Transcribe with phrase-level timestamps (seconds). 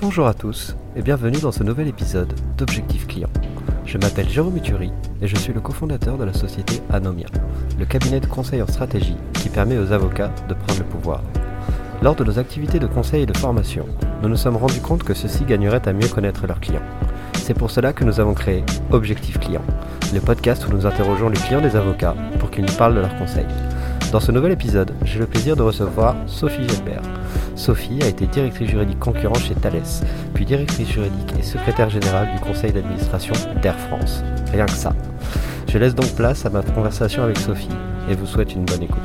[0.00, 3.28] Bonjour à tous et bienvenue dans ce nouvel épisode d'Objectif Client.
[3.84, 4.90] Je m'appelle Jérôme Uturi
[5.20, 7.28] et je suis le cofondateur de la société Anomia,
[7.78, 11.22] le cabinet de conseil en stratégie qui permet aux avocats de prendre le pouvoir.
[12.02, 13.86] Lors de nos activités de conseil et de formation,
[14.22, 16.82] nous nous sommes rendus compte que ceux-ci gagneraient à mieux connaître leurs clients.
[17.34, 19.62] C'est pour cela que nous avons créé Objectif Client,
[20.12, 23.16] le podcast où nous interrogeons les clients des avocats pour qu'ils nous parlent de leurs
[23.18, 23.46] conseils.
[24.12, 27.00] Dans ce nouvel épisode, j'ai le plaisir de recevoir Sophie Gelbert.
[27.56, 29.80] Sophie a été directrice juridique concurrente chez Thales,
[30.34, 34.22] puis directrice juridique et secrétaire générale du conseil d'administration d'Air France.
[34.52, 34.92] Rien que ça.
[35.66, 37.70] Je laisse donc place à ma conversation avec Sophie
[38.10, 39.00] et vous souhaite une bonne écoute.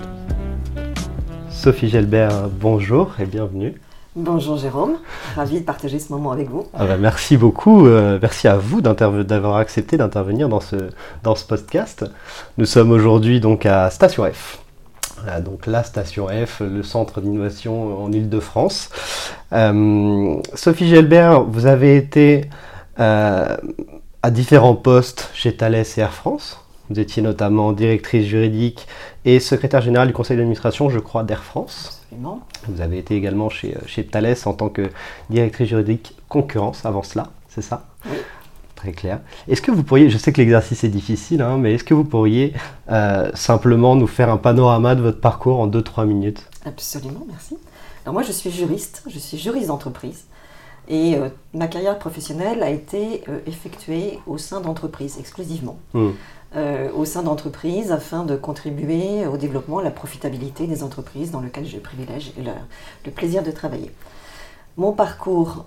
[1.50, 3.80] Sophie Gelbert, bonjour et bienvenue.
[4.18, 4.98] Bonjour Jérôme,
[5.38, 6.68] ravi de partager ce moment avec vous.
[6.74, 10.76] Ah bah, merci beaucoup, euh, merci à vous d'avoir accepté d'intervenir dans ce,
[11.24, 12.04] dans ce podcast.
[12.58, 14.67] Nous sommes aujourd'hui donc à Station F.
[15.28, 18.90] Voilà, donc la Station F, le centre d'innovation en Ile-de-France.
[19.52, 22.46] Euh, Sophie Gelbert, vous avez été
[23.02, 23.58] euh,
[24.24, 26.62] à différents postes chez Thales et Air France.
[26.90, 28.88] Vous étiez notamment directrice juridique
[29.26, 32.04] et secrétaire générale du conseil d'administration, je crois, d'Air France.
[32.06, 32.40] Absolument.
[32.70, 34.90] Vous avez été également chez, chez Thales en tant que
[35.30, 37.88] directrice juridique concurrence avant cela, c'est ça?
[38.06, 38.16] Oui.
[38.78, 39.22] Très clair.
[39.48, 42.04] Est-ce que vous pourriez, je sais que l'exercice est difficile, hein, mais est-ce que vous
[42.04, 42.54] pourriez
[42.92, 46.48] euh, simplement nous faire un panorama de votre parcours en 2-3 minutes?
[46.64, 47.58] Absolument, merci.
[48.06, 50.26] Alors moi je suis juriste, je suis juriste d'entreprise
[50.88, 55.80] et euh, ma carrière professionnelle a été euh, effectuée au sein d'entreprises exclusivement.
[55.94, 56.12] Hmm.
[56.56, 61.42] Euh, au sein d'entreprises afin de contribuer au développement, à la profitabilité des entreprises dans
[61.42, 62.52] lesquelles le privilège le,
[63.06, 63.92] le plaisir de travailler.
[64.78, 65.66] Mon parcours,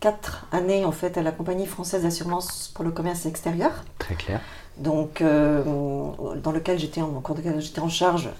[0.00, 3.84] quatre années en fait à la compagnie française d'assurance pour le commerce extérieur.
[3.98, 4.40] Très clair.
[4.78, 5.62] donc euh,
[6.42, 7.22] dans lequel j'étais en,
[7.58, 8.30] j'étais en charge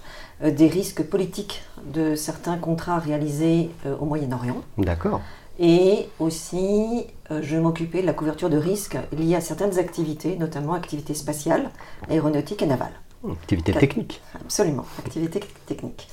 [0.43, 4.61] euh, des risques politiques de certains contrats réalisés euh, au Moyen-Orient.
[4.77, 5.21] D'accord.
[5.59, 10.73] Et aussi, euh, je m'occupais de la couverture de risques liés à certaines activités, notamment
[10.73, 11.69] activités spatiales,
[12.09, 12.93] aéronautiques et navales.
[13.23, 13.81] Hmm, Activité Quatre.
[13.81, 14.21] technique.
[14.33, 16.07] Absolument, activité technique.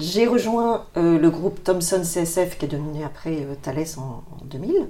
[0.00, 4.44] J'ai rejoint euh, le groupe Thomson CSF, qui est devenu après euh, Thales en, en
[4.44, 4.88] 2000,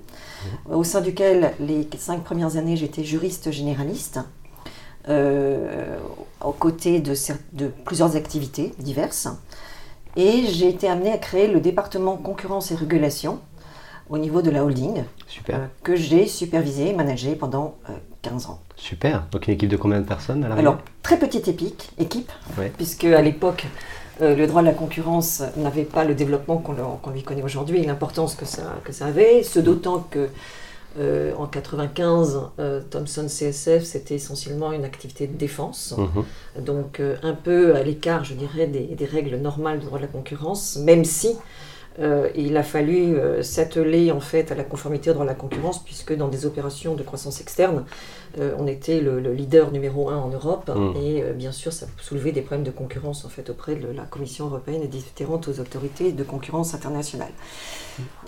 [0.70, 4.20] au sein duquel les cinq premières années j'étais juriste généraliste,
[5.08, 5.98] euh,
[6.44, 7.14] aux côtés de,
[7.84, 9.28] plusieurs activités diverses.
[10.16, 13.40] Et j'ai été amenée à créer le département concurrence et régulation
[14.08, 15.68] au niveau de la holding, Super.
[15.84, 17.92] que j'ai supervisé et managé pendant euh,
[18.22, 18.60] 15 ans.
[18.76, 19.26] Super.
[19.30, 22.72] Donc une équipe de combien de personnes à Alors, très petite épique, équipe, Ouais.
[22.76, 23.66] puisque à l'époque,
[24.22, 27.86] euh, le droit de la concurrence n'avait pas le développement qu'on lui connaît aujourd'hui et
[27.86, 30.28] l'importance que ça, que ça avait, ce d'autant que
[30.98, 36.64] euh, en 95, euh, Thomson CSF, c'était essentiellement une activité de défense, Mhm.
[36.64, 40.02] donc euh, un peu à l'écart, je dirais, des, des règles normales du droit de
[40.04, 41.36] la concurrence, même si
[42.34, 46.46] il a fallu s'atteler en fait à la conformité dans la concurrence, puisque dans des
[46.46, 47.84] opérations de croissance externe,
[48.38, 50.92] euh, on était le, le leader numéro un en Europe, Mm.
[51.02, 54.02] et euh, bien sûr, ça soulevait des problèmes de concurrence en fait auprès de la
[54.04, 57.32] Commission européenne et différentes autorités de concurrence internationale.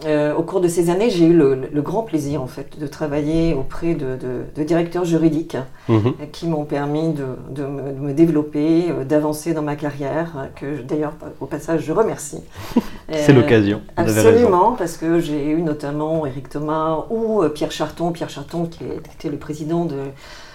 [0.04, 2.86] Euh, au cours de ces années, j'ai eu le, le grand plaisir en fait de
[2.86, 5.56] travailler auprès de, de- de directeurs juridiques
[5.88, 6.14] Mhm.
[6.32, 11.14] qui m'ont permis de, de me, de me développer, d'avancer dans ma carrière, que d'ailleurs
[11.40, 12.42] au passage je remercie.
[13.12, 13.82] C'est l'occasion.
[13.96, 19.28] Absolument, parce que j'ai eu notamment Éric Thomas ou Pierre Charton, Pierre Charton qui était
[19.28, 19.91] le président de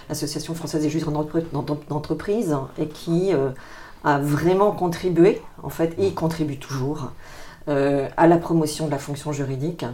[0.08, 3.50] l'Association française des juges d'entre- d'entre- d'entreprise et qui euh,
[4.04, 7.10] a vraiment contribué, en fait, et contribue toujours,
[7.68, 9.84] euh, à la promotion de la fonction juridique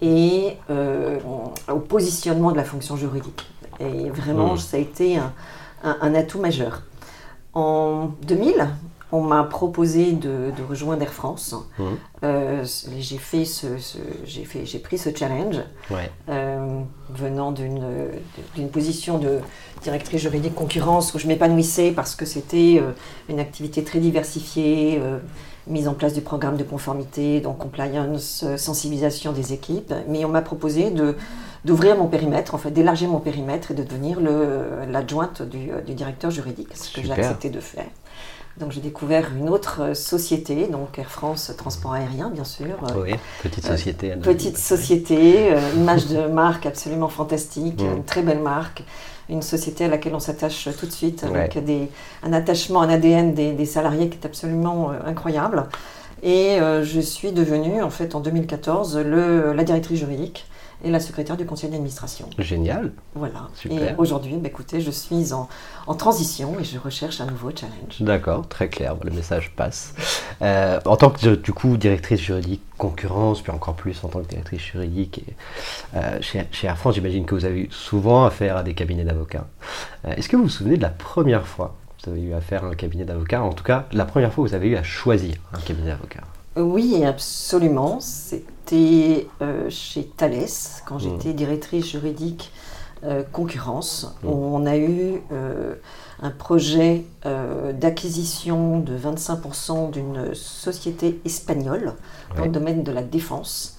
[0.00, 1.18] et euh,
[1.72, 3.46] au positionnement de la fonction juridique.
[3.80, 4.58] Et vraiment, Mm.
[4.58, 5.32] ça a été un,
[5.84, 6.82] un- un atout majeur.
[7.54, 8.66] En 2000,
[9.12, 11.54] on m'a proposé de, de rejoindre Air France.
[11.78, 11.86] Mhm.
[12.24, 12.64] Euh,
[12.98, 15.56] j'ai fait ce, ce- j'ai fait, j'ai pris ce challenge
[15.90, 16.10] Ouais.
[16.28, 16.80] euh,
[17.10, 17.82] venant d'une
[18.54, 19.38] d'une position de
[19.82, 22.92] directrice juridique concurrence où je m'épanouissais parce que c'était euh,
[23.28, 25.00] une activité très diversifiée,
[25.66, 29.92] mise en place du programme de conformité, donc compliance, sensibilisation des équipes.
[30.08, 31.16] Mais on m'a proposé de
[31.64, 35.94] d'ouvrir mon périmètre, en fait, d'élargir mon périmètre et de devenir le- l'adjointe du, du
[35.94, 37.84] directeur juridique, ce que j'ai accepté de faire.
[38.58, 42.66] Donc j'ai découvert une autre euh, société, donc Air France Transport Aérien, bien sûr.
[42.90, 44.12] euh, Oui, petite société.
[44.12, 44.22] anonyme.
[44.34, 47.96] Petite société, euh, image de marque absolument fantastique, Mm.
[47.96, 48.84] une très belle marque,
[49.30, 51.62] une société à laquelle on s'attache tout de suite, avec Ouais.
[51.62, 51.88] des,
[52.22, 55.64] un attachement, un ADN des, des salariés qui est absolument euh, incroyable.
[56.22, 60.46] Et euh, je suis devenue, en fait, en 2014, le, la directrice juridique
[60.84, 62.28] et la secrétaire du conseil d'administration.
[62.38, 62.92] Génial.
[63.14, 63.48] Voilà.
[63.54, 63.92] Super.
[63.92, 65.48] Et aujourd'hui, bah, écoutez, je suis en,
[65.86, 68.00] en transition et je recherche un nouveau challenge.
[68.00, 69.94] D'accord, très clair, le message passe.
[70.42, 74.28] Euh, en tant que du coup directrice juridique concurrence, puis encore plus en tant que
[74.28, 75.34] directrice juridique et,
[75.96, 79.04] euh, chez, chez Air France, j'imagine que vous avez eu souvent affaire à des cabinets
[79.04, 79.46] d'avocats.
[80.04, 82.64] Euh, Est-ce que vous vous souvenez de la première fois que vous avez eu affaire
[82.64, 84.82] à un cabinet d'avocats En tout cas, la première fois que vous avez eu à
[84.82, 86.24] choisir un cabinet d'avocats?
[86.56, 88.00] Oui, absolument.
[88.64, 90.46] C'était euh, chez Thales,
[90.86, 91.00] quand Mm.
[91.00, 92.52] j'étais directrice juridique
[93.04, 94.28] euh, concurrence, Mm.
[94.28, 95.74] où on a eu euh,
[96.22, 97.04] un projet
[97.74, 101.94] d'acquisition de 25% d'une société espagnole
[102.36, 103.76] dans le domaine de la défense,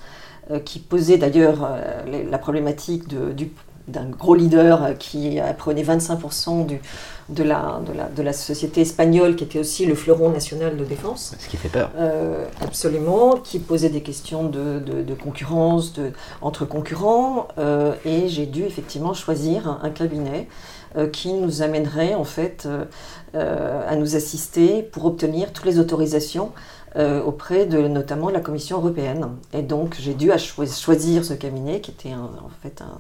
[0.66, 1.66] qui posait d'ailleurs
[2.06, 3.52] la problématique de- du-
[3.88, 6.80] d'un gros leader euh, qui apprenait 25% du,
[7.30, 10.86] de, la, de, la, de la société espagnole, qui était aussi le fleuron national de
[10.86, 11.36] défense.
[11.40, 11.92] Ce qui fait peur.
[11.98, 18.46] Euh, absolument, qui posait des questions de, de- concurrence de, entre concurrents, euh, et j'ai
[18.46, 20.48] dû effectivement choisir un, un cabinet
[20.98, 22.68] euh, qui nous amènerait en fait
[23.36, 26.52] à nous assister pour obtenir toutes les autorisations
[27.26, 29.30] auprès de notamment de la Commission européenne.
[29.54, 33.00] Et donc j'ai dû choisir ce cabinet qui était un- en fait un,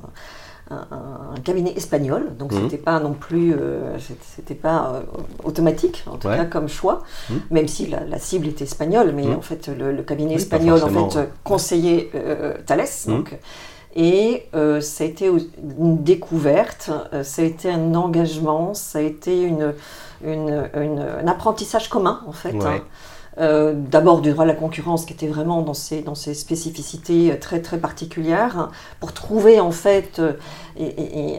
[0.71, 0.87] un-
[1.35, 2.61] un cabinet espagnol, donc Mhm.
[2.63, 5.01] c'était pas non plus, euh, c'était- pas euh,
[5.43, 6.37] automatique en tout Ouais.
[6.37, 7.39] cas comme choix, Mhm.
[7.51, 9.35] même si la, la cible était espagnole, mais Mhm.
[9.37, 13.13] en fait le, le cabinet Oui, espagnol en fait conseillait euh, Thales, Mhm.
[13.13, 13.37] donc
[13.95, 15.27] et euh, ça a été
[15.79, 19.73] une découverte, euh, ça a été un engagement, ça a été une,
[20.25, 22.53] une- une- un apprentissage commun en fait.
[22.53, 22.65] Ouais.
[22.65, 22.81] hein.
[23.39, 27.31] Euh, D'abord du droit à la concurrence qui était vraiment dans ses, dans ses spécificités
[27.31, 28.69] euh, très très particulières hein,
[28.99, 30.33] pour trouver en fait euh,
[30.77, 31.37] et, et- et,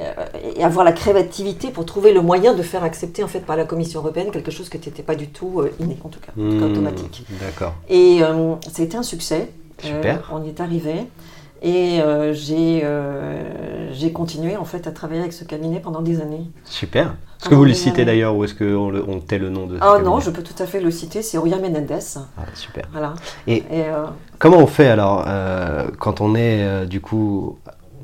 [0.59, 3.65] et avoir la créativité pour trouver le moyen de faire accepter en fait par la
[3.65, 6.59] Commission européenne quelque chose qui n'était pas du tout inné en tout cas, en tout
[6.59, 7.25] cas Hmm, automatique.
[7.41, 7.75] D'accord.
[7.89, 9.51] Et ça a été un succès.
[9.83, 10.31] Super.
[10.33, 10.95] On y est arrivé.
[11.63, 16.21] Et euh, j'ai euh, j'ai continué en fait à travailler avec ce cabinet pendant des
[16.21, 16.51] années.
[16.65, 17.15] Super.
[17.41, 19.77] Est-ce que vous le citez d'ailleurs ou est-ce qu'on le- on tait le nom de
[19.77, 21.99] ce Ah cabinet non, je peux tout à fait le citer, c'est Oria Menendez.
[22.17, 22.85] Ah, super.
[22.93, 23.15] Voilà.
[23.47, 24.07] Et Et, euh,
[24.39, 25.25] Comment on fait alors
[25.99, 27.59] quand on est du coup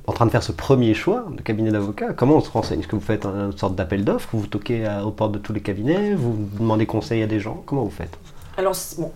[0.06, 2.80] en train de faire ce premier choix de cabinet d'avocat Comment on se renseigne?
[2.80, 4.28] Est-ce que vous faites un- une sorte d'appel d'offres?
[4.32, 6.14] Vous toquez à- aux portes de tous les cabinets?
[6.14, 7.62] Vous demandez conseil à des gens?
[7.66, 8.16] Comment vous faites?
[8.56, 9.10] Alors bon,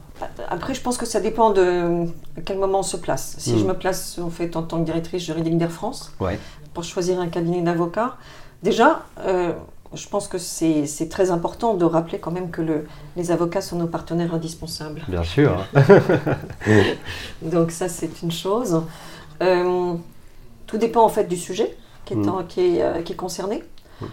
[0.49, 2.04] après je pense que ça dépend de
[2.37, 3.35] à quel moment on se place.
[3.38, 3.59] Si Mm.
[3.59, 6.38] je me place en fait en tant que directrice juridique d'Air France, Ouais.
[6.73, 8.16] pour choisir un cabinet d'avocat,
[8.62, 9.52] déjà, euh,
[9.92, 13.76] je pense que c'est très important de rappeler quand même que le, les avocats sont
[13.76, 15.02] nos partenaires indispensables.
[15.09, 15.64] Bien sûr.
[17.42, 18.83] Donc ça, c'est une chose.
[19.42, 19.94] Euh,
[20.66, 22.28] tout dépend en fait du sujet qui est, Mm.
[22.28, 23.62] en- qui est, euh, qui est concerné.
[24.00, 24.06] Mm.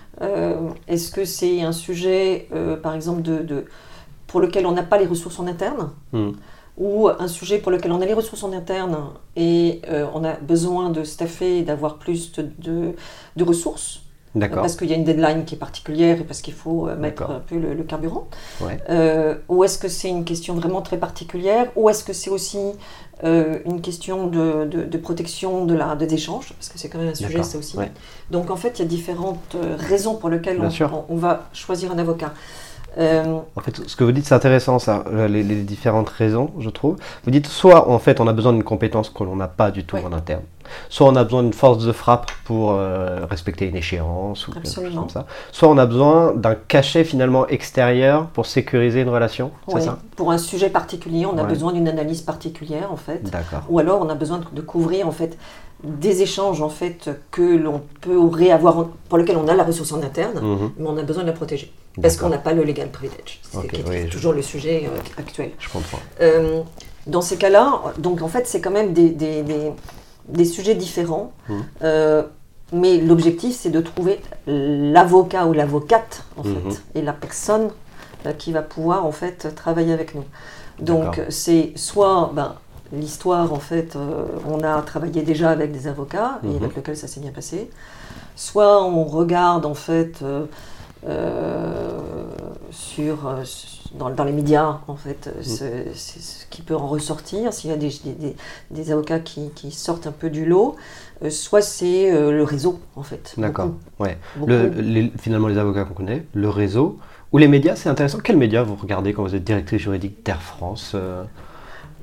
[0.87, 2.47] Est-ce que c'est un sujet,
[2.83, 3.65] par exemple, de, de-
[4.31, 6.31] pour lequel on n'a pas les ressources en interne Hmm.
[6.77, 8.97] ou un sujet pour lequel on a les ressources en interne
[9.35, 12.93] et euh, on a besoin de staffer et d'avoir plus de, de-
[13.35, 14.61] de ressources D'accord.
[14.61, 17.23] parce qu'il y a une deadline qui est particulière et parce qu'il faut euh, mettre
[17.29, 18.27] un peu le, le carburant
[18.61, 18.79] Ouais.
[18.89, 22.57] Euh, Ou est-ce que c'est une question vraiment très particulière Ou est-ce que c'est aussi
[23.25, 26.99] euh, une question de, de- de protection de la, des échanges Parce que c'est quand
[26.99, 27.75] même un sujet, ça aussi.
[27.77, 27.91] Ouais.
[28.31, 31.97] Donc en fait, il y a différentes raisons pour lesquelles on- on va choisir un
[31.99, 32.33] avocat.
[32.97, 36.49] Euh, En fait, ce que vous dites, c'est intéressant, ça, euh, les, les différentes raisons,
[36.59, 36.97] je trouve.
[37.23, 39.85] Vous dites soit, en fait, on a besoin d'une compétence que l'on n'a pas du
[39.85, 40.03] tout Ouais.
[40.05, 40.41] en interne,
[40.89, 44.67] soit on a besoin d'une force de frappe pour euh, respecter une échéance ou quelque
[44.69, 49.51] chose comme ça, soit on a besoin d'un cachet finalement extérieur pour sécuriser une relation,
[49.67, 49.97] ouais, ça?
[50.17, 51.47] Pour un sujet particulier, on a Ouais.
[51.47, 53.23] besoin d'une analyse particulière en fait.
[53.29, 53.61] D'accord.
[53.69, 55.37] Ou alors on a besoin de, couvrir en fait
[55.83, 58.19] des échanges en fait que l'on peut
[58.51, 60.71] avoir, en- pour lesquels on a la ressource en interne, Mhm.
[60.77, 61.71] mais on a besoin de la protéger.
[62.01, 63.39] Parce qu'on n'a pas le legal privilege.
[63.51, 65.51] C'est je- toujours le sujet euh, actuel.
[65.59, 65.99] Je comprends.
[66.21, 66.61] Euh,
[67.07, 69.71] dans ces cas-là, donc en fait, c'est quand même des, des, des-
[70.29, 71.33] des sujets différents.
[71.49, 71.63] Mhm.
[71.83, 72.23] Euh,
[72.71, 76.71] mais l'objectif, c'est de trouver l'avocat ou l'avocate, en Mhm.
[76.71, 77.69] fait, et la personne
[78.37, 80.23] qui va pouvoir, en fait, travailler avec nous.
[80.79, 82.55] Donc, c'est soit ben,
[82.93, 83.97] l'histoire, en fait,
[84.47, 86.55] on a travaillé déjà avec des avocats et Mhm.
[86.57, 87.69] avec lesquels ça s'est bien passé.
[88.35, 90.19] Soit on regarde, en fait,
[92.71, 93.43] sur, euh,
[93.97, 95.43] dans, dans les médias, en fait, Mhm.
[95.43, 97.91] ce, qui peut en ressortir, s'il y a des,
[98.71, 100.75] des- avocats qui, qui sortent un peu du lot,
[101.23, 103.33] euh, soit c'est euh, le réseau, en fait.
[103.37, 103.71] D'accord.
[103.99, 104.17] Ouais.
[104.35, 104.49] beaucoup.
[104.51, 106.97] Le- les- finalement, les avocats qu'on connaît, le réseau,
[107.31, 108.19] ou les médias, c'est intéressant.
[108.19, 111.23] Quels médias vous regardez quand vous êtes directrice juridique d'Air France euh,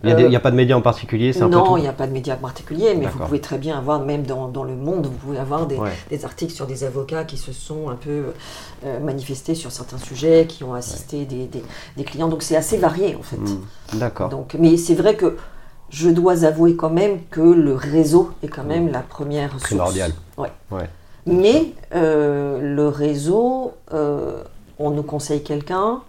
[0.05, 1.93] Il n'y a, Euh, a pas de médias en particulier, c'est non, il n'y a
[1.93, 5.07] pas de médias particuliers, mais vous pouvez très bien avoir, même dans, dans le monde,
[5.07, 5.91] vous pouvez avoir des, Ouais.
[6.11, 8.27] des articles sur des avocats qui se sont un peu
[8.85, 11.65] euh, manifestés sur certains sujets, qui ont assisté des, des-
[11.97, 12.29] des clients.
[12.29, 13.37] Donc c'est assez varié en fait.
[13.39, 14.29] Hmm, D'accord.
[14.29, 15.37] Donc, mais c'est vrai que
[15.91, 19.65] je dois avouer quand même que le réseau est quand même la première source.
[19.65, 20.13] Primordial.
[20.37, 20.53] Ouais.
[20.71, 20.89] Ouais.
[21.27, 24.43] Mais euh, le réseau, euh,
[24.79, 26.01] on nous conseille quelqu'un,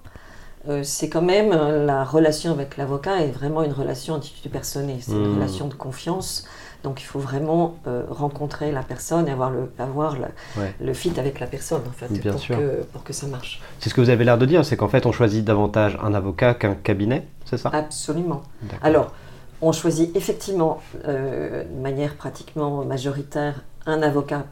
[0.68, 5.14] euh, c'est quand même euh, la relation avec l'avocat est vraiment une relation interpersonnelle, c'est
[5.14, 5.36] une Mhm.
[5.36, 6.46] relation de confiance.
[6.84, 10.28] Donc il faut vraiment euh, rencontrer la personne et avoir le, avoir le,
[10.62, 10.74] Ouais.
[10.82, 12.58] le fit avec la personne en fait, Bien pour, sûr.
[12.58, 13.62] Que, pour que ça marche.
[13.80, 16.14] C'est ce que vous avez l'air de dire, c'est qu'en fait, on choisit davantage un
[16.14, 17.70] avocat qu'un cabinet, c'est ça?
[17.74, 18.42] Absolument.
[18.82, 19.14] Alors,
[19.62, 24.46] on choisit effectivement euh, de manière pratiquement majoritaire un avocat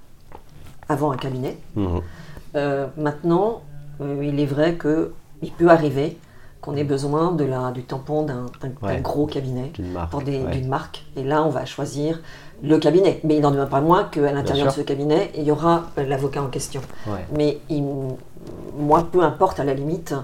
[0.89, 1.57] avant un cabinet.
[2.55, 3.61] Euh, maintenant,
[4.01, 6.17] il est vrai que il peut arriver
[6.61, 8.47] qu'on ait besoin de la, du tampon d'un
[8.81, 8.99] Ouais.
[9.01, 10.13] gros cabinet D'une marque.
[10.15, 10.61] ouais.
[10.67, 11.05] marque.
[11.15, 12.19] Et là, on va choisir
[12.63, 13.19] le cabinet.
[13.23, 16.03] Mais il n'en demeure pas moins qu'à l'intérieur de ce cabinet, il y aura euh,
[16.07, 16.81] l'avocat en question.
[17.05, 17.25] Ouais.
[17.35, 17.83] Mais il-
[18.77, 20.15] moi, peu importe à la limite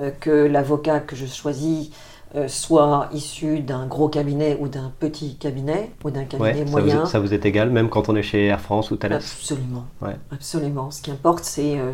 [0.00, 1.90] euh, que l'avocat que je choisis
[2.34, 6.64] euh, soit issu d'un gros cabinet ou d'un petit cabinet ou d'un Ouais, cabinet ça,
[6.64, 7.04] vous, moyen.
[7.06, 9.12] ça vous est égal, même quand on est chez Air France ou Thales?
[9.12, 9.84] Absolument.
[10.00, 10.16] Ouais.
[10.32, 10.90] Absolument.
[10.90, 11.90] Ce qui importe, c'est euh,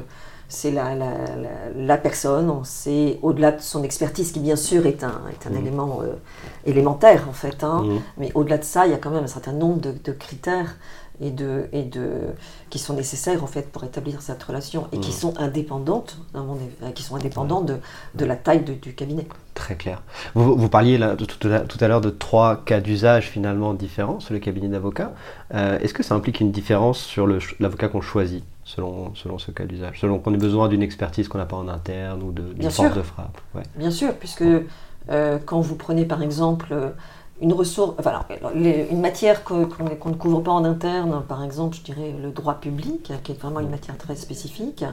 [0.49, 5.05] c'est la, la, la, la personne, c'est au-delà de son expertise, qui bien sûr est
[5.05, 5.59] un, est un Mhm.
[5.59, 6.15] élément euh,
[6.65, 7.63] élémentaire en fait.
[7.65, 7.83] hein.
[7.85, 8.01] Mhm.
[8.19, 10.77] Mais au-delà de ça, il y a quand même un certain nombre de, de critères
[11.21, 12.11] et de, et de,
[12.71, 15.15] qui sont nécessaires en fait pour établir cette relation et qui Mhm.
[15.17, 16.43] sont indépendantes, avis,
[16.83, 17.77] euh, qui sont indépendantes de,
[18.15, 19.27] de la taille de- du cabinet.
[19.55, 20.03] Très clair.
[20.35, 24.21] Vous, vous parliez là, tout, à, tout à l'heure de trois cas d'usage finalement différents
[24.21, 25.13] sur le cabinet d'avocat.
[25.55, 29.51] Euh, Est-ce que ça implique une différence sur le l'avocat qu'on choisit selon, selon ce
[29.51, 29.99] cas d'usage?
[30.01, 32.71] Selon qu'on ait besoin d'une expertise qu'on n'a pas en interne ou de- d'une Bien
[32.71, 32.97] force sûr.
[32.97, 33.63] de frappe ouais.
[33.75, 34.45] Bien sûr, puisque
[35.11, 36.73] euh, quand vous prenez par exemple
[37.41, 41.77] une ressource, enfin, alors, les- une matière qu'on ne couvre pas en interne, par exemple,
[41.77, 44.85] je dirais le droit public, qui est vraiment une matière très spécifique,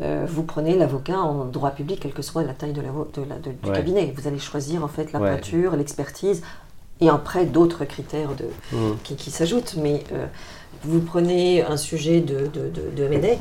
[0.00, 3.28] euh, vous prenez l'avocat en droit public, quelle que soit la taille de la, de
[3.28, 3.76] la- de- du Ouais.
[3.76, 4.12] cabinet.
[4.16, 5.30] Vous allez choisir en fait la Ouais.
[5.30, 6.42] pointure, l'expertise,
[7.00, 8.96] et après d'autres critères de, Mhm.
[9.02, 9.76] qui, qui s'ajoutent.
[9.76, 10.26] Mais euh,
[10.84, 13.36] vous prenez un sujet de, de, de, de M&A,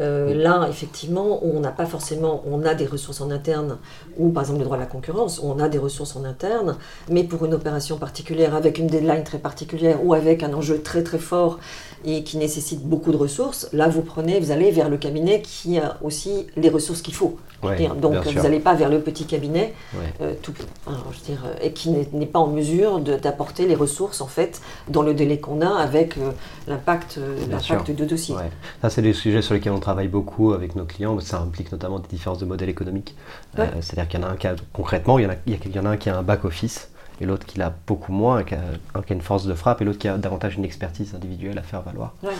[0.00, 3.78] euh, là, effectivement, on n'a pas forcément, on a des ressources en interne,
[4.16, 6.76] ou par exemple le droit de la concurrence, on a des ressources en interne,
[7.10, 11.02] mais pour une opération particulière, avec une deadline très particulière, ou avec un enjeu très
[11.02, 11.58] très fort
[12.04, 15.78] et qui nécessite beaucoup de ressources, là, vous prenez, vous allez vers le cabinet qui
[15.78, 17.36] a aussi les ressources qu'il faut.
[17.62, 20.12] Ouais, Donc, vous n'allez pas vers le petit cabinet Ouais.
[20.22, 20.54] euh, tout,
[20.86, 24.62] je dire, euh, et qui n'est pas en mesure de- d'apporter les ressources en fait
[24.88, 26.30] dans le délai qu'on a avec euh,
[26.68, 27.36] l'impact euh,
[27.84, 28.34] du dossier.
[28.34, 28.50] Ouais.
[28.80, 31.18] Ça, c'est des sujets sur lesquels on travaille beaucoup avec nos clients.
[31.20, 33.14] Ça implique notamment des différences de modèle économique.
[33.56, 35.78] C'est-à-dire qu'il y en a un qui a, concrètement, il y en a, il y
[35.78, 36.89] en a un qui a un back-office
[37.20, 38.60] et l'autre qui l'a beaucoup moins, qui, a,
[38.94, 41.58] un qui a une force de frappe et l'autre qui a davantage une expertise individuelle
[41.58, 42.14] à faire valoir.
[42.22, 42.30] Ouais.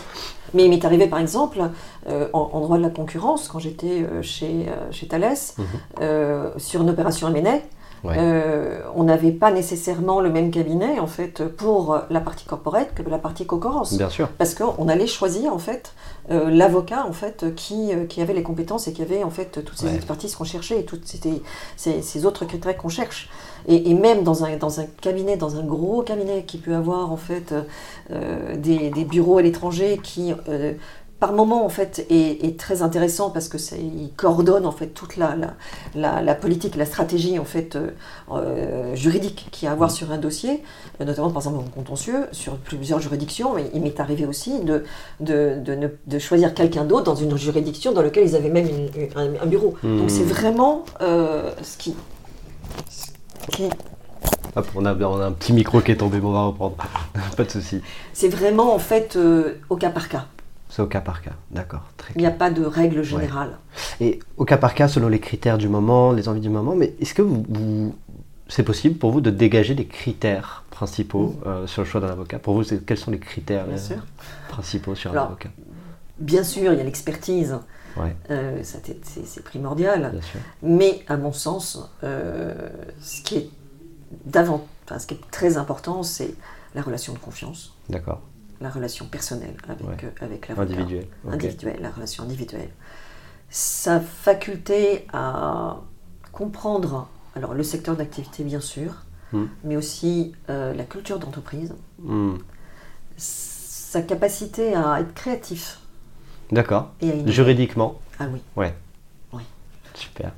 [0.53, 1.59] Mais il m'est arrivé par exemple
[2.09, 5.21] euh, en, en droit de la concurrence quand j'étais euh, chez, euh, chez Thales
[5.57, 5.65] Mhm.
[6.01, 7.59] euh, sur une opération M&A.
[8.03, 8.15] Ouais.
[8.17, 13.03] Euh, on n'avait pas nécessairement le même cabinet en fait pour la partie corporate que
[13.07, 13.93] la partie concurrence.
[13.95, 14.27] Bien sûr.
[14.39, 15.93] Parce qu'on allait choisir en fait
[16.31, 19.63] euh, l'avocat en fait qui, euh, qui avait les compétences et qui avait en fait
[19.63, 19.93] toutes ces Ouais.
[19.95, 21.19] expertises qu'on cherchait et toutes ces,
[21.77, 23.29] ces, ces autres critères qu'on cherche.
[23.67, 27.11] Et, et même dans un, dans un cabinet, dans un gros cabinet qui peut avoir
[27.11, 27.53] en fait
[28.11, 30.73] euh, des, des bureaux à l'étranger qui euh,
[31.19, 34.87] par moment en fait est, est très intéressant parce que c'est il coordonne en fait
[34.87, 35.53] toute la, la,
[35.93, 37.91] la, la politique, la stratégie en fait euh,
[38.31, 40.63] euh, juridique qu'il y a à avoir sur un dossier,
[40.99, 43.53] euh, notamment par exemple en contentieux sur plusieurs juridictions.
[43.53, 44.83] Mais il m'est arrivé aussi de,
[45.19, 48.67] de, de, ne- de choisir quelqu'un d'autre dans une juridiction dans laquelle ils avaient même
[48.67, 49.75] une- une- un, bureau.
[49.83, 49.99] Hmm.
[49.99, 51.93] Donc c'est vraiment euh, ce qui,
[54.55, 56.75] Hop, on a, on a un petit micro qui est tombé, mais on va reprendre.
[57.37, 57.81] Pas de souci.
[58.13, 60.25] c'est vraiment en fait euh, au cas par cas.
[60.69, 61.31] C'est au cas par cas.
[61.51, 61.81] D'accord.
[62.15, 63.57] Il n'y a pas de règle générale.
[63.99, 66.93] Et au cas par cas, selon les critères du moment, les envies du moment, mais
[67.01, 67.95] est-ce que vous, vous-
[68.47, 72.39] c'est possible pour vous de dégager des critères principaux euh, sur le choix d'un avocat?
[72.39, 73.97] Pour vous, quels sont les critères Bien euh, sûr.
[74.47, 75.49] principaux sur un avocat?
[76.19, 77.57] Bien sûr, il y a l'expertise,
[77.97, 80.19] Ouais, euh, c'est- primordial.
[80.61, 82.53] Mais à mon sens, euh,
[83.01, 83.49] ce, qui est
[84.25, 86.33] d'avant- enfin, ce qui est très important, c'est
[86.75, 88.21] la relation de confiance, D'accord.
[88.61, 89.97] la relation personnelle avec, Ouais.
[90.05, 90.71] euh, avec l'avocat.
[91.25, 92.69] Individuelle, la relation individuelle.
[93.49, 95.81] Sa faculté à
[96.31, 98.93] comprendre alors, le secteur d'activité, bien sûr,
[99.33, 99.45] Hmm.
[99.63, 102.35] mais aussi la culture d'entreprise, Hmm.
[103.17, 105.79] sa capacité à être créatif
[106.51, 106.91] D'accord.
[107.25, 108.41] Juridiquement, Ah oui.
[108.57, 108.73] ouais.
[109.33, 109.43] Oui.
[109.93, 110.31] Super.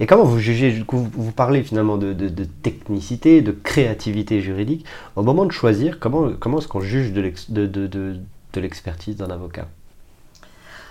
[0.00, 4.40] Et comment vous jugez, du coup, vous- parlez finalement de, de- de technicité, de créativité
[4.40, 4.84] juridique.
[5.16, 8.16] Au moment de choisir, comment, comment est-ce qu'on juge de l'ex- de- de- de-
[8.52, 9.66] de l'expertise d'un avocat?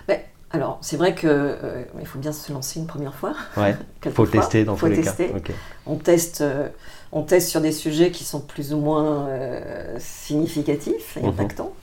[0.08, 0.20] Ben,
[0.52, 3.34] alors, c'est vrai que euh, il faut bien se lancer une première fois.
[3.58, 5.30] Ouais, Quelquefois, faut tester dans faut tous les tester.
[5.30, 5.54] cas.
[5.88, 6.68] On teste, euh,
[7.12, 11.30] on teste sur des sujets qui sont plus ou moins euh, significatifs et Mhm.
[11.30, 11.74] impactants.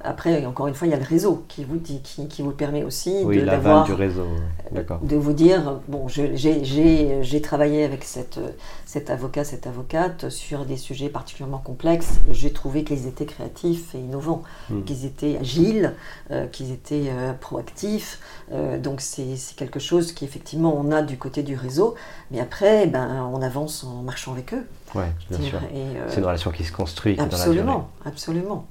[0.00, 2.52] Après, encore une fois, il y a le réseau qui vous, dit, qui, qui vous
[2.52, 4.26] permet aussi Oui, de, d'avoir- du réseau.
[4.70, 5.00] D'accord.
[5.02, 8.38] de vous dire, bon, j'ai, travaillé avec cette,
[8.86, 12.20] cet avocat, cette avocate sur des sujets particulièrement complexes.
[12.30, 14.82] J'ai trouvé qu'ils étaient créatifs et innovants, Mm.
[14.84, 15.94] qu'ils étaient agiles,
[16.30, 18.20] euh, qu'ils étaient euh, proactifs.
[18.52, 21.94] Euh, donc c'est, c'est quelque chose qui effectivement on a du côté du réseau,
[22.30, 24.64] mais après, ben, on avance en marchant avec eux.
[24.94, 25.58] Je bien sûr.
[25.74, 28.66] Euh, C'est une relation qui se construit est dans la absolument, absolument.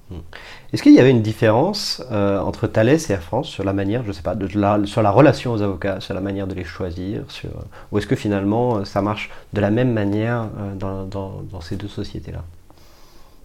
[0.74, 4.04] Est-ce qu'il y avait une différence euh, entre Thales et Air France sur la manière,
[4.04, 6.64] je sais pas, de la, sur la relation aux avocats, sur la manière de les
[6.64, 7.50] choisir, sur,
[7.92, 11.62] ou est-ce que finalement euh, ça marche de la même manière euh, dans, dans- dans
[11.62, 12.44] ces deux sociétés-là?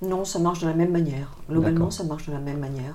[0.02, 1.28] Non, ça marche de la même manière.
[1.48, 2.94] Globalement, ça marche de la même manière.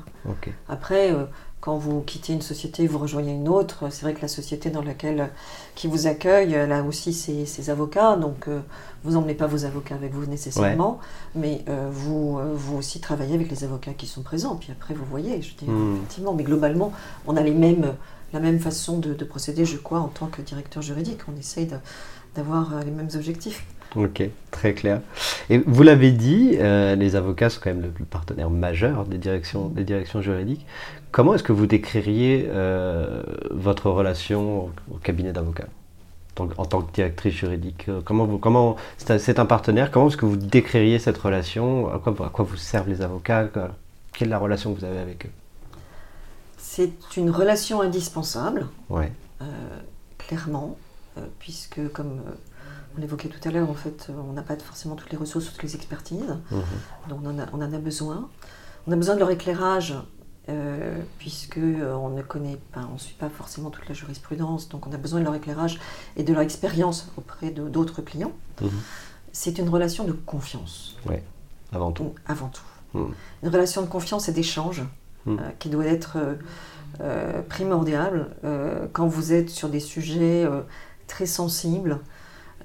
[0.67, 1.23] Après, euh,
[1.59, 4.83] quand vous quittez une société, vous rejoignez une autre, c'est vrai que la société dans
[4.83, 5.29] laquelle
[5.75, 8.59] qui vous accueille, elle a aussi ses, ses avocats, donc euh,
[9.03, 10.99] vous n'emmenez pas vos avocats avec vous nécessairement,
[11.35, 14.93] mais euh, vous, euh, vous aussi travaillez avec les avocats qui sont présents, puis après
[14.93, 15.95] vous voyez, je dis Hmm.
[15.97, 16.93] effectivement, mais globalement,
[17.25, 17.95] on a les mêmes,
[18.33, 21.67] la même façon de, de procéder, je crois, en tant que directeur juridique, on essaye
[22.35, 23.65] d'avoir les mêmes objectifs.
[23.95, 24.21] Ok,
[24.51, 25.01] très clair.
[25.49, 29.17] Et vous l'avez dit, euh, les avocats sont quand même le, le partenaire majeur des
[29.17, 30.65] directions, des directions juridiques.
[31.11, 35.67] Comment est-ce que vous décririez euh, votre relation au, au cabinet d'avocats
[36.37, 37.85] en, tant- que directrice juridique?
[37.89, 41.91] Euh, Comment vous, comment c'est un- partenaire Comment est-ce que vous décririez cette relation?
[41.91, 43.45] À quoi, à quoi vous servent les avocats?
[43.45, 43.59] Que-
[44.13, 45.31] Quelle est la relation que vous avez avec eux?
[46.57, 48.67] C'est une relation indispensable.
[48.89, 49.11] Ouais.
[49.41, 49.45] euh,
[50.17, 50.77] clairement,
[51.39, 52.21] puisque comme
[52.97, 55.45] on l'évoquait tout à l'heure, en fait, euh, on n'a pas forcément toutes les ressources,
[55.45, 56.61] toutes les expertises, Mhm.
[57.09, 58.29] donc on en, a, on en a besoin.
[58.87, 59.95] On a besoin de leur éclairage,
[60.49, 64.69] euh, puisque euh, on ne connaît pas, on ne suit pas forcément toute la jurisprudence,
[64.69, 65.79] donc on a besoin de leur éclairage
[66.15, 68.31] et de leur expérience auprès de- d'autres clients.
[68.61, 68.69] Mhm.
[69.31, 70.95] C'est une relation de confiance,
[71.71, 72.13] Avant tout.
[72.25, 72.61] avant tout.
[72.93, 73.13] Mhm.
[73.43, 74.83] Une relation de confiance et d'échange
[75.27, 76.17] euh, qui doit être
[77.01, 78.29] euh, primordiale
[78.93, 80.47] quand vous êtes sur des sujets
[81.05, 81.99] très sensibles,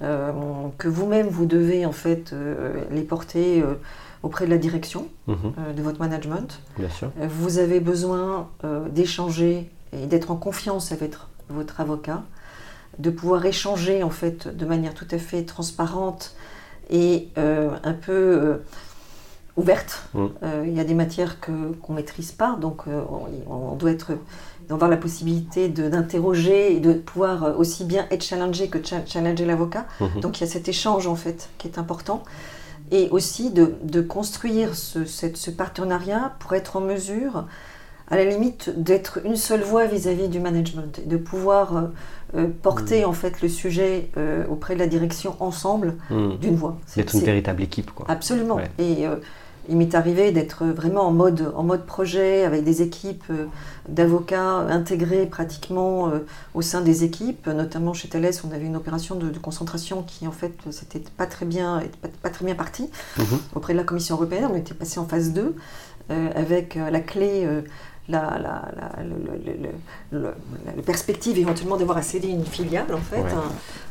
[0.02, 0.32] euh,
[0.78, 3.74] que vous-même vous devez en fait euh, les porter euh,
[4.22, 5.52] auprès de la direction Mhm.
[5.76, 6.60] de votre management.
[6.78, 7.10] Bien sûr.
[7.28, 8.48] Vous avez besoin
[8.90, 11.14] d'échanger et d'être en confiance avec
[11.48, 12.22] votre avocat,
[12.98, 16.34] de pouvoir échanger en fait de manière tout à fait transparente
[16.90, 18.60] et un peu
[19.56, 20.02] ouverte.
[20.14, 20.26] Mm.
[20.42, 23.02] Euh, il y a des matières qu'on maîtrise pas, donc euh,
[23.48, 24.12] on, on doit être
[24.68, 29.44] d'avoir la possibilité d'interroger et de pouvoir euh, aussi bien être challengé que cha- challenger
[29.44, 29.86] l'avocat.
[30.00, 30.20] Mhm.
[30.20, 32.22] Donc il y a cet échange en fait qui est important.
[32.90, 37.46] Et aussi de, de construire ce, cette- ce partenariat pour être en mesure
[38.08, 41.84] à la limite d'être une seule voix vis-à-vis du management et de pouvoir
[42.36, 44.10] euh, porter en fait le sujet
[44.50, 46.36] auprès de la direction ensemble Hmm.
[46.40, 46.76] d'une voix.
[46.86, 48.04] C'est- D'être une véritable équipe, quoi.
[48.08, 48.56] Absolument.
[48.56, 48.70] Ouais.
[48.78, 49.06] Et
[49.68, 53.46] il m'est arrivé d'être vraiment en mode, en mode projet avec des équipes euh,
[53.88, 56.18] d'avocats intégrés pratiquement euh,
[56.54, 57.46] au sein des équipes.
[57.46, 61.26] Notamment chez Thales, on avait une opération de, de concentration qui en fait c'était pas
[61.26, 63.38] très bien, pas, pas très bien partie Mhm.
[63.54, 64.48] auprès de la Commission européenne.
[64.52, 65.54] On était passé en phase 2
[66.10, 67.42] euh, avec la clé.
[67.44, 67.62] euh,
[68.08, 69.62] la, la, la, le-
[70.10, 70.34] le-
[70.76, 73.20] la- perspective éventuellement d'avoir à céder une filiale en fait.
[73.22, 73.30] Ouais.
[73.30, 73.44] hein.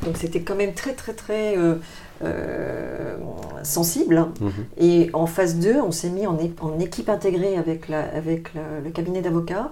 [0.06, 1.76] Donc c'était quand même très très très euh,
[2.24, 3.18] euh,
[3.64, 4.28] sensible.
[4.40, 4.52] Mhm.
[4.78, 6.38] Et en phase 2, on s'est mis en,
[6.80, 9.72] équipe intégrée avec, la, avec le, le cabinet d'avocats,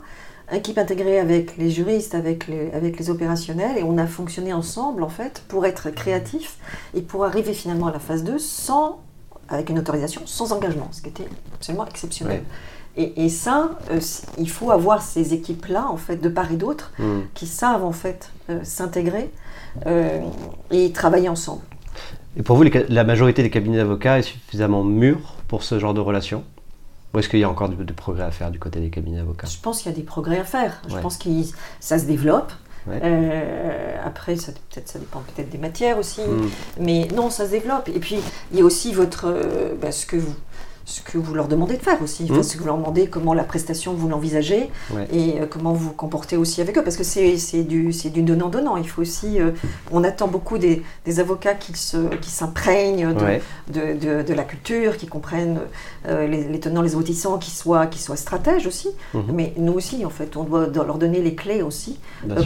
[0.51, 5.03] équipe intégrée avec les juristes, avec les, avec les opérationnels, et on a fonctionné ensemble
[5.03, 6.57] en fait pour être créatifs
[6.95, 8.99] et pour arriver finalement à la phase 2 sans,
[9.47, 12.43] avec une autorisation, sans engagement, ce qui était absolument exceptionnel.
[12.97, 13.99] Et, et ça, euh,
[14.37, 17.21] il faut avoir ces équipes-là, en fait, de part et d'autre, Hmm.
[17.33, 19.31] qui savent en fait euh, s'intégrer
[19.85, 20.19] euh,
[20.71, 21.61] et travailler ensemble.
[22.37, 25.93] Et pour vous, les la majorité des cabinets d'avocats est suffisamment mûre pour ce genre
[25.93, 26.43] de relation?
[27.13, 29.17] Ou est-ce qu'il y a encore du- des progrès à faire du côté des cabinets
[29.17, 29.47] d'avocats?
[29.47, 30.81] Je pense qu'il y a des progrès à faire.
[30.87, 31.01] Je Ouais.
[31.01, 31.29] pense que
[31.79, 32.51] ça se développe.
[32.87, 32.99] Ouais.
[33.03, 34.51] Euh, après, ça
[34.95, 36.21] dépend peut-être des matières aussi.
[36.21, 36.47] Hmm.
[36.79, 37.89] Mais non, ça se développe.
[37.89, 38.17] Et puis,
[38.51, 40.33] il y a aussi votre, euh, bah, ce, que vous,
[40.89, 42.23] ce que vous leur demandez de faire aussi.
[42.29, 42.43] Enfin, Mm.
[42.43, 44.69] Ce que vous leur demandez, comment la prestation, vous l'envisagez.
[44.93, 45.07] Ouais.
[45.13, 46.83] Et euh, comment vous vous comportez aussi avec eux.
[46.83, 48.75] Parce que c'est, du, du donnant-donnant.
[48.77, 49.39] Il faut aussi...
[49.39, 49.51] euh,
[49.91, 53.41] on attend beaucoup des, des avocats qui, se, qui s'imprègnent de, Ouais.
[53.71, 55.59] de, de- de la culture, qui comprennent
[56.07, 58.89] euh, les, les tenants, les aboutissants, qui soient, qui soient stratèges aussi.
[59.13, 59.23] Mhm.
[59.33, 61.99] Mais nous aussi, en fait, on doit do- leur donner les clés aussi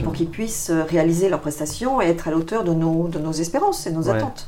[0.03, 3.31] pour qu'ils puissent réaliser leurs prestations et être à la hauteur de nos, de nos
[3.31, 4.17] espérances et nos Ouais.
[4.17, 4.47] attentes.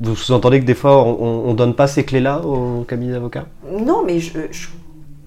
[0.00, 3.46] Vous sous-entendez que des fois, on ne donne pas ces clés-là aux cabinets d'avocats?
[3.70, 4.38] Non, mais je.
[4.50, 4.68] je,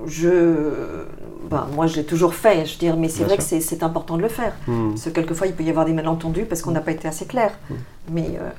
[0.05, 1.05] je-
[1.49, 3.59] ben, moi, je l'ai toujours fait, je veux dire, mais c'est vrai sûr.
[3.59, 4.53] que c'est- important de le faire.
[4.67, 4.89] Hmm.
[4.89, 7.25] Parce que quelquefois, il peut y avoir des malentendus parce qu'on n'a pas été assez
[7.25, 7.51] clair.
[8.11, 8.31] Mais.
[8.39, 8.49] euh,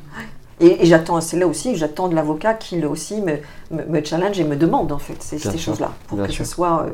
[0.59, 3.35] et, et j'attends, c'est là aussi, j'attends de l'avocat qu'il aussi me,
[3.71, 6.47] me, me challenge et me demande en fait ces, choses-là pour bien que sûr.
[6.47, 6.91] ce soit euh,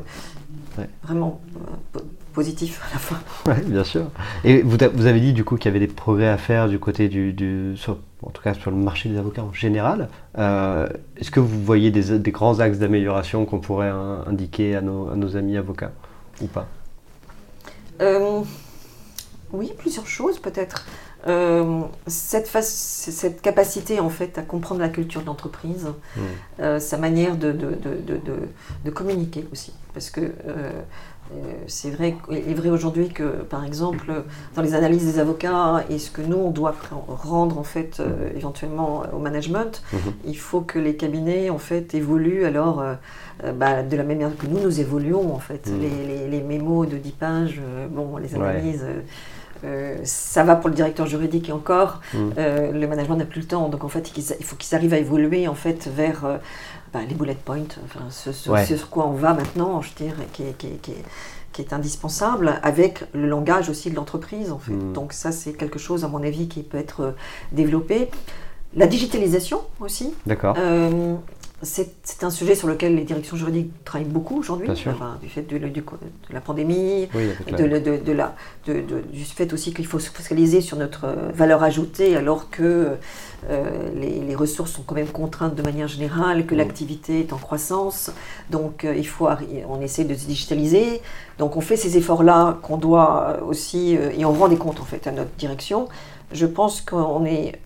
[0.80, 0.88] Ouais.
[1.04, 1.60] vraiment euh,
[1.92, 2.00] po-
[2.32, 3.18] positif à la fois.
[3.46, 4.06] Ouais, bien sûr.
[4.42, 7.08] Et vous, avez dit du coup qu'il y avait des progrès à faire du côté
[7.08, 10.08] du, du- sur- en tout cas sur le marché des avocats en général.
[10.38, 15.08] Euh, Est-ce que vous voyez des, des grands axes d'amélioration qu'on pourrait indiquer à nos,
[15.10, 15.92] à nos amis avocats
[16.40, 16.66] ou pas?
[18.00, 18.40] Euh,
[19.52, 20.86] oui, plusieurs choses peut-être.
[21.28, 26.20] Euh, cette, capacité en fait à comprendre la culture de l'entreprise, Mm.
[26.60, 29.72] euh, sa manière de, de, communiquer aussi.
[29.94, 30.32] Parce que
[31.66, 34.12] c'est vrai, il est vrai aujourd'hui que par exemple
[34.54, 36.74] dans les analyses des avocats et ce que nous on doit
[37.08, 39.98] rendre en fait euh, éventuellement au management, Mhm.
[40.26, 42.94] il faut que les cabinets en fait évoluent alors euh,
[43.44, 45.66] euh, bah, de la même manière que nous nous évoluons en fait.
[45.68, 45.80] Mm.
[45.80, 48.84] Les, les, les mémos de 10 pages, euh, bon les analyses.
[48.84, 49.00] euh,
[49.64, 53.46] euh, ça va pour le directeur juridique et encore, euh, le management n'a plus le
[53.46, 53.68] temps.
[53.68, 56.36] Donc en fait, ils- il faut qu'ils arrivent à évoluer en fait vers euh,
[56.92, 58.64] bah, les bullet points, enfin, ce, ce- Ouais.
[58.66, 61.04] ce sur quoi on va maintenant, je dirais, qui est, qui est- qui est-
[61.52, 64.72] qui est indispensable, avec le langage aussi de l'entreprise en fait.
[64.72, 64.92] Mm.
[64.94, 67.10] Donc ça, c'est quelque chose à mon avis qui peut être euh,
[67.52, 68.08] développé.
[68.74, 70.14] La digitalisation aussi.
[70.26, 70.54] D'accord.
[70.58, 71.14] Euh,
[71.60, 75.58] c'est un sujet sur lequel les directions juridiques travaillent beaucoup aujourd'hui, enfin, du fait de,
[76.30, 77.28] la pandémie, Oui,
[78.12, 78.32] la-
[79.12, 82.96] du fait aussi qu'il faut se focaliser sur notre euh, valeur ajoutée alors que
[83.50, 86.58] euh, les, les ressources sont quand même contraintes de manière générale, que Mm.
[86.58, 88.10] l'activité est en croissance.
[88.50, 89.28] Donc euh, il faut
[89.68, 91.02] on essaie de se digitaliser.
[91.38, 94.80] Donc on fait ces efforts-là qu'on doit euh, aussi, euh, et on rend des comptes
[94.80, 95.88] en fait à notre direction.
[96.32, 97.60] Je pense qu'on est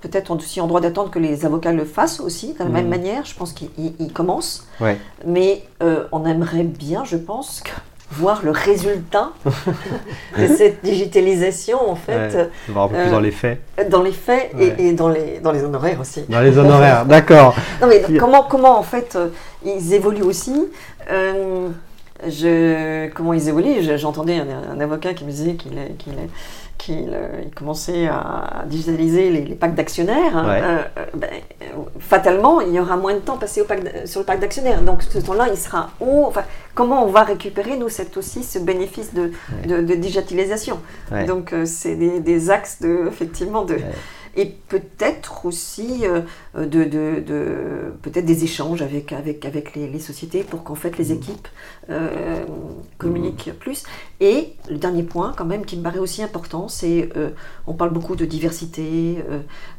[0.00, 2.72] peut-être aussi en droit d'attendre que les avocats le fassent aussi de la Mm.
[2.72, 3.24] même manière.
[3.26, 4.66] Je pense qu'ils ils- ils commencent.
[4.80, 4.96] Ouais.
[5.26, 5.64] Mais
[6.12, 7.70] on aimerait bien, je pense, que-
[8.12, 9.30] voir le résultat
[10.38, 12.48] de cette digitalisation, en fait, Ouais.
[12.68, 13.60] On va un peu plus euh, dans les faits.
[13.90, 14.74] dans les faits et- Ouais.
[14.78, 16.24] et, dans, les, dans les honoraires aussi.
[16.28, 17.54] Dans les honoraires, d'accord.
[17.80, 19.28] Non, mais comment, comment, en fait, euh,
[19.64, 20.66] ils évoluent aussi
[21.10, 21.68] euh,
[22.26, 24.46] je, Comment ils évoluent Je- J'entendais un,
[24.76, 26.30] un avocat qui me disait qu'il est-
[26.80, 27.12] qu'il
[27.44, 30.36] il commençait à digitaliser les, les packs d'actionnaires.
[30.36, 30.48] hein.
[30.48, 30.60] Ouais.
[30.62, 31.30] Euh, euh, ben,
[31.98, 34.80] fatalement, il y aura moins de temps passé au pack d- sur le pack d'actionnaires.
[34.82, 36.42] Donc, ce temps-là, il sera où enfin,
[36.74, 39.32] Comment on va récupérer, nous, cette, aussi, ce bénéfice de,
[39.66, 40.78] de, de digitalisation
[41.12, 41.24] Ouais.
[41.26, 43.76] Donc, euh, c'est des, des axes, de, effectivement, de...
[44.36, 46.20] Et peut-être aussi euh,
[46.56, 50.96] de, de- de- peut-être des échanges avec, avec, avec les, les sociétés pour qu'en fait
[50.98, 51.48] les équipes
[51.90, 52.44] euh,
[52.98, 53.82] communiquent plus.
[54.20, 57.30] Et le dernier point quand même qui me paraît aussi important, c'est euh,
[57.66, 59.24] on parle beaucoup de diversité,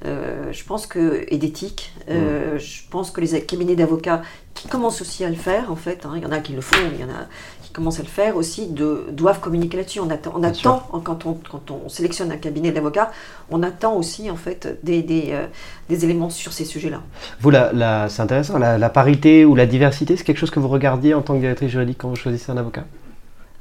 [0.05, 1.93] euh, je pense que et d'éthique.
[2.09, 4.21] euh, Je pense que les cabinets d'avocats
[4.53, 6.61] qui commencent aussi à le faire en fait, hein, il y en a qui le
[6.61, 7.27] font, il y en a
[7.71, 10.01] qui commencent à le faire aussi, de, doivent communiquer là-dessus.
[10.01, 13.11] On attend, on attend quand, on, quand on sélectionne un cabinet d'avocats,
[13.49, 15.45] on attend aussi en fait des, des, euh,
[15.89, 17.01] des éléments sur ces sujets-là.
[17.39, 20.59] Vous, la, la- c'est intéressant, la, la parité ou la diversité, c'est quelque chose que
[20.59, 22.83] vous regardiez en tant que directrice juridique quand vous choisissez un avocat?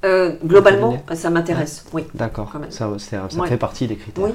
[0.04, 2.02] Euh, globalement, ça m'intéresse, oui.
[2.14, 3.48] D'accord, ça, ça Ouais.
[3.48, 4.24] fait partie des critères.
[4.24, 4.32] Oui.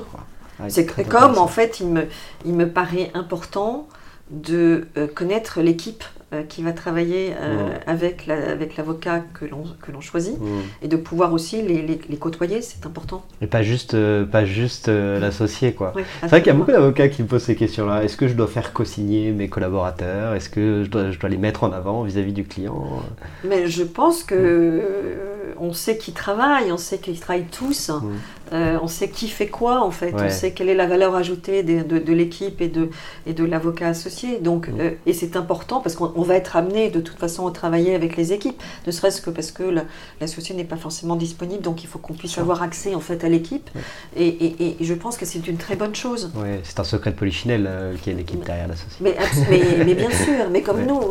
[0.62, 2.06] Ouais, C'est comme en fait, il me,
[2.46, 3.88] il me paraît important
[4.32, 6.04] de euh, connaître l'équipe
[6.50, 7.80] qui va travailler euh, Ouais.
[7.88, 10.46] avec la- avec l'avocat que l'on que l'on choisit Mm.
[10.82, 13.24] et de pouvoir aussi les, les- les côtoyer, c'est important.
[13.42, 15.94] Et pas juste, euh, pas juste euh, l'associé, quoi.
[15.96, 18.04] Oui, C'est vrai qu'il y a beaucoup d'avocats qui me posent ces questions-là.
[18.04, 20.34] Est-ce que je dois faire co-signer mes collaborateurs?
[20.34, 23.02] Est-ce que je dois, je dois les mettre en avant vis-à-vis du client?
[23.44, 28.04] Mais je pense que euh, on sait qui travaille, on sait qu'ils travaillent tous, Mm.
[28.54, 30.24] Euh, on sait qui fait quoi en fait, Ouais.
[30.26, 32.90] on sait quelle est la valeur ajoutée de, de- de l'équipe et de,
[33.26, 34.40] et de l'avocat associé.
[34.40, 34.80] Donc, Mm.
[34.80, 37.96] euh, et c'est important parce qu'on on va être amené de toute façon à travailler
[37.96, 39.86] avec les équipes, ne serait-ce que parce que la-
[40.22, 43.30] l'associé n'est pas forcément disponible, donc il faut qu'on puisse avoir accès en fait à
[43.30, 43.70] l'équipe.
[43.76, 43.82] Ouais.
[44.16, 46.32] Et, et- et je pense que c'est une très bonne chose.
[46.36, 48.98] Ouais, c'est un secret de polichinelle euh, qu'il y a une équipe derrière l'associé.
[49.02, 51.08] Mais, abs- mais, mais bien sûr, mais comme nous, en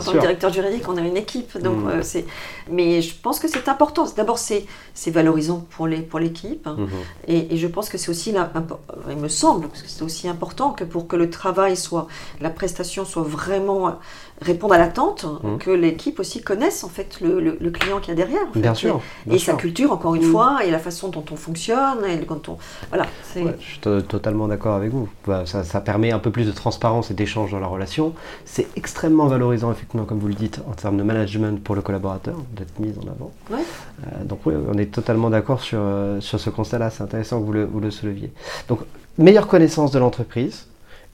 [0.00, 1.58] tant que directeur juridique, on a une équipe.
[1.58, 1.88] Donc, Mm.
[1.88, 2.24] euh, c'est,
[2.70, 4.04] mais je pense que c'est important.
[4.16, 4.64] D'abord, c'est,
[5.10, 6.61] valorisant pour l'équipe.
[6.66, 6.88] Mhm.
[7.28, 8.78] Et, et je pense que c'est aussi, là, impo-
[9.10, 12.06] il me semble, que c'est aussi important que pour que le travail soit,
[12.40, 13.98] la prestation soit vraiment,
[14.42, 15.58] répondre à l'attente, Mm.
[15.58, 18.42] que l'équipe aussi connaisse en fait le, le- le client qu'il y a derrière.
[18.48, 18.60] en fait.
[18.60, 19.00] Bien sûr.
[19.26, 19.52] bien Et sûr.
[19.52, 20.30] sa culture, encore une Mm.
[20.32, 22.04] fois, et la façon dont on fonctionne.
[22.06, 22.58] Et quand on,
[22.90, 23.04] voilà,
[23.36, 25.08] Ouais, je suis to- totalement d'accord avec vous.
[25.26, 28.12] Bah, ça, ça permet un peu plus de transparence et d'échange dans la relation.
[28.44, 32.36] C'est extrêmement valorisant, effectivement, comme vous le dites, en termes de management pour le collaborateur,
[32.56, 33.30] d'être mis en avant.
[33.50, 33.58] Ouais.
[34.06, 36.90] Euh, donc oui, on est totalement d'accord sur, euh, sur ce constat-là.
[36.90, 38.32] C'est intéressant que vous le, vous le souleviez.
[38.68, 38.80] Donc,
[39.18, 40.66] meilleure connaissance de l'entreprise,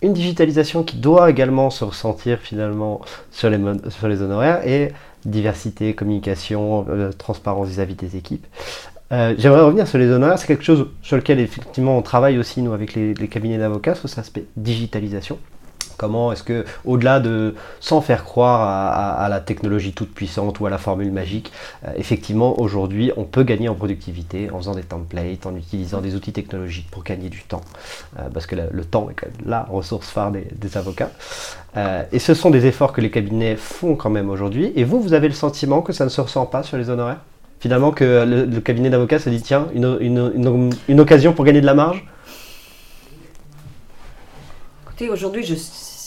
[0.02, 4.92] une digitalisation qui doit également se ressentir finalement sur les, honoraires et
[5.24, 8.46] diversité, communication, euh, transparence vis-à-vis des équipes.
[9.11, 10.38] Euh, J'aimerais revenir sur les honoraires.
[10.38, 14.08] C'est quelque chose sur lequel effectivement on travaille aussi nous avec les cabinets d'avocats sur
[14.08, 15.38] cet aspect digitalisation.
[15.98, 18.61] Comment est-ce que, au-delà de, sans faire croire
[19.20, 21.52] à, la technologie toute puissante ou à la formule magique,
[21.87, 26.14] euh, effectivement aujourd'hui on peut gagner en productivité en faisant des templates, en utilisant des
[26.14, 27.62] outils technologiques pour gagner du temps,
[28.18, 31.11] Euh, parce que le temps est quand même la ressource phare des, avocats.
[31.76, 34.72] Euh, et ce sont des efforts que les cabinets font quand même aujourd'hui.
[34.76, 37.20] Et vous, vous avez le sentiment que ça ne se ressent pas sur les honoraires?
[37.61, 41.61] Finalement, que le, cabinet d'avocats se dit tiens, une, une- une- une occasion pour gagner
[41.61, 42.06] de la marge?
[45.12, 45.54] Aujourd'hui, je-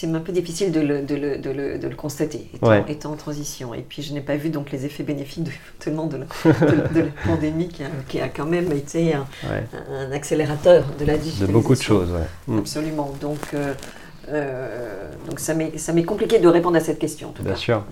[0.02, 2.84] c'est un peu difficile de le, de le- de le- de le constater, étant, Ouais.
[2.88, 3.74] étant en transition.
[3.76, 6.94] Et puis, je n'ai pas vu donc les effets bénéfiques de, tellement de, la, de-
[6.94, 11.06] de la pandémie qui a, qui a quand même été un, Ouais, un accélérateur de
[11.06, 11.54] la De digitalisation.
[11.60, 12.26] beaucoup de choses, ouais.
[12.48, 12.58] Mm.
[12.60, 13.14] Absolument.
[13.22, 13.74] Donc, euh,
[14.30, 17.58] euh, donc ça m'est compliqué de répondre à cette question, en tout Bien cas.
[17.58, 17.84] sûr.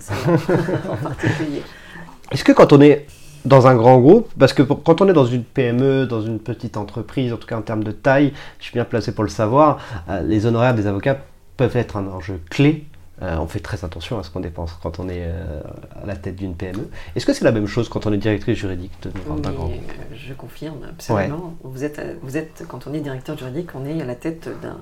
[0.90, 1.62] En particulier.
[2.32, 3.06] Est-ce que quand on est
[3.44, 6.38] dans un grand groupe, parce que pour- quand on est dans une PME, dans une
[6.40, 9.30] petite entreprise, en tout cas en termes de taille, je suis bien placé pour le
[9.30, 11.18] savoir, euh, les honoraires des avocats
[11.60, 12.86] peuvent être un enjeu clé.
[13.20, 15.60] Euh, on fait très attention à ce qu'on dépense quand on est euh,
[16.02, 16.88] à la tête d'une PME.
[17.14, 19.10] Est-ce que c'est la même chose quand on est directrice juridique de-
[19.42, 19.74] d'un grand groupe?
[19.90, 21.54] euh, je confirme absolument.
[21.62, 24.78] Vous, êtes, vous êtes, quand on est directeur juridique, on est à la tête d'un-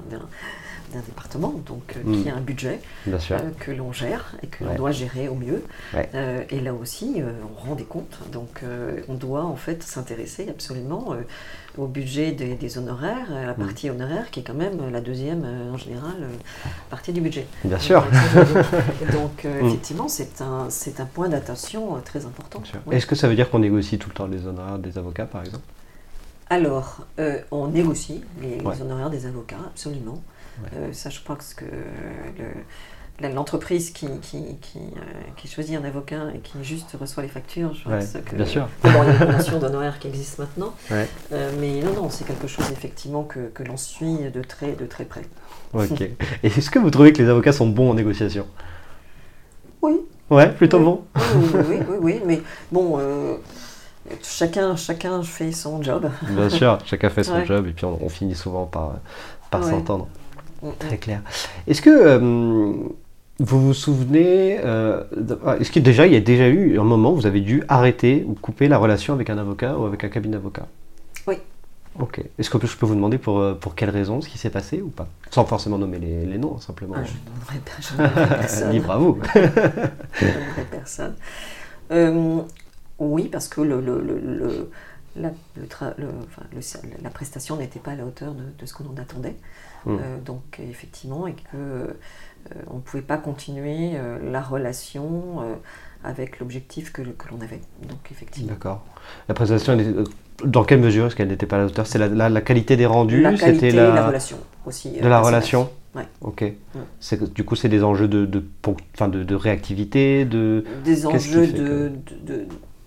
[0.92, 2.22] d'un département donc, euh, Mm.
[2.22, 3.18] qui a un budget euh,
[3.60, 4.70] que l'on gère et que Ouais.
[4.70, 5.62] l'on doit gérer au mieux.
[5.94, 6.08] Ouais.
[6.14, 8.18] Euh, et là aussi, on rend des comptes.
[8.32, 8.62] Donc,
[9.08, 11.14] on doit en fait s'intéresser absolument
[11.76, 13.56] au budget des, des honoraires, à la Mm.
[13.64, 16.14] partie honoraire qui est quand même la deuxième, en général,
[16.90, 17.46] partie du budget.
[17.64, 18.04] Bien sûr.
[19.12, 19.66] Donc, Mm.
[19.66, 22.62] effectivement, c'est un, c'est un point d'attention très important.
[22.86, 22.96] Oui.
[22.96, 25.42] Est-ce que ça veut dire qu'on négocie tout le temps les honoraires des avocats, par
[25.42, 25.64] exemple?
[26.50, 30.22] Alors, euh, on négocie les, les honoraires des avocats, absolument.
[30.62, 30.68] Ouais.
[30.78, 35.00] Euh, ça, je pense que le- l'entreprise qui, qui, qui, euh,
[35.36, 38.36] qui choisit un avocat et qui juste reçoit les factures, je Ouais, pense que...
[38.36, 38.68] bien sûr.
[38.84, 41.08] D'abord, il y a une notion d'honoraires qui existe maintenant, Ouais.
[41.32, 44.86] euh, mais non, non, c'est quelque chose effectivement que, que l'on suit de très, de
[44.86, 45.22] très près.
[45.74, 46.00] Ok.
[46.00, 48.46] Et est-ce que vous trouvez que les avocats sont bons en négociation?
[49.82, 50.84] Oui, Ouais, plutôt Oui.
[50.84, 53.36] bons oui, oui, oui, oui, oui, mais bon, euh,
[54.22, 56.10] chacun, chacun fait son job.
[56.22, 57.46] Bien sûr, chacun fait son Ouais.
[57.46, 58.94] job et puis on, on finit souvent par,
[59.62, 60.06] s'entendre.
[60.78, 61.22] Très clair.
[61.66, 62.18] Est-ce que euh,
[63.40, 65.04] vous vous souvenez, euh,
[65.46, 67.62] ah, est-ce que déjà il y a déjà eu un moment où vous avez dû
[67.68, 70.66] arrêter ou couper la relation avec un avocat ou avec un cabinet d'avocat?
[71.26, 71.36] Oui.
[72.00, 72.20] Ok.
[72.38, 74.82] Est-ce que je peux vous demander pour, euh, pour quelles raisons, ce qui s'est passé
[74.82, 75.08] ou pas?
[75.30, 76.94] Sans forcément nommer les, les noms, simplement.
[76.96, 78.72] Ah, je ne nommerai personne.
[78.72, 79.18] Libre à vous.
[79.34, 81.14] Je ne nommerai personne.
[81.90, 82.40] Euh,
[82.98, 84.70] oui, parce que le, le- le- le-
[85.16, 85.30] la,
[85.64, 85.92] enfin,
[87.10, 89.36] prestation n'était pas à la hauteur de, de ce que l'on attendait.
[89.86, 89.90] Mm.
[90.00, 91.86] Euh, donc effectivement, et que euh,
[92.68, 95.42] on ne pouvait pas continuer euh, la relation
[96.04, 97.60] avec l'objectif que, que l'on avait.
[97.88, 98.50] Donc effectivement.
[98.52, 98.84] D'accord.
[99.28, 100.04] La prestation, elle
[100.44, 101.06] dans quelle mesure?
[101.06, 101.86] Est-ce qu'elle n'était pas à la hauteur?
[101.86, 103.22] C'est la, la- la qualité des rendus?
[103.22, 104.36] La qualité la, la relation
[104.66, 104.92] aussi.
[104.92, 105.68] de la relation?
[105.96, 106.06] Ouais.
[106.20, 106.44] Ok.
[107.00, 108.44] C'est que- du coup, c'est des enjeux de, de,
[109.08, 111.92] de, de réactivité, de, Des enjeux de, que-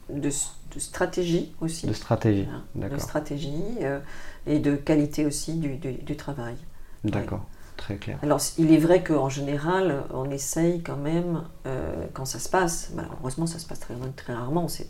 [0.09, 0.29] de,
[0.77, 1.87] stratégie aussi.
[1.87, 2.47] de stratégie.
[2.49, 3.51] Hein, de stratégie
[3.81, 3.99] euh,
[4.47, 6.55] et de qualité aussi du, du- du travail.
[7.03, 7.45] D'accord.
[7.77, 8.19] Très clair.
[8.21, 12.91] Alors, il est vrai qu'en général, on essaye quand même, euh, quand ça se passe,
[12.95, 14.87] malheureusement, ça se passe très, très rarement, c'est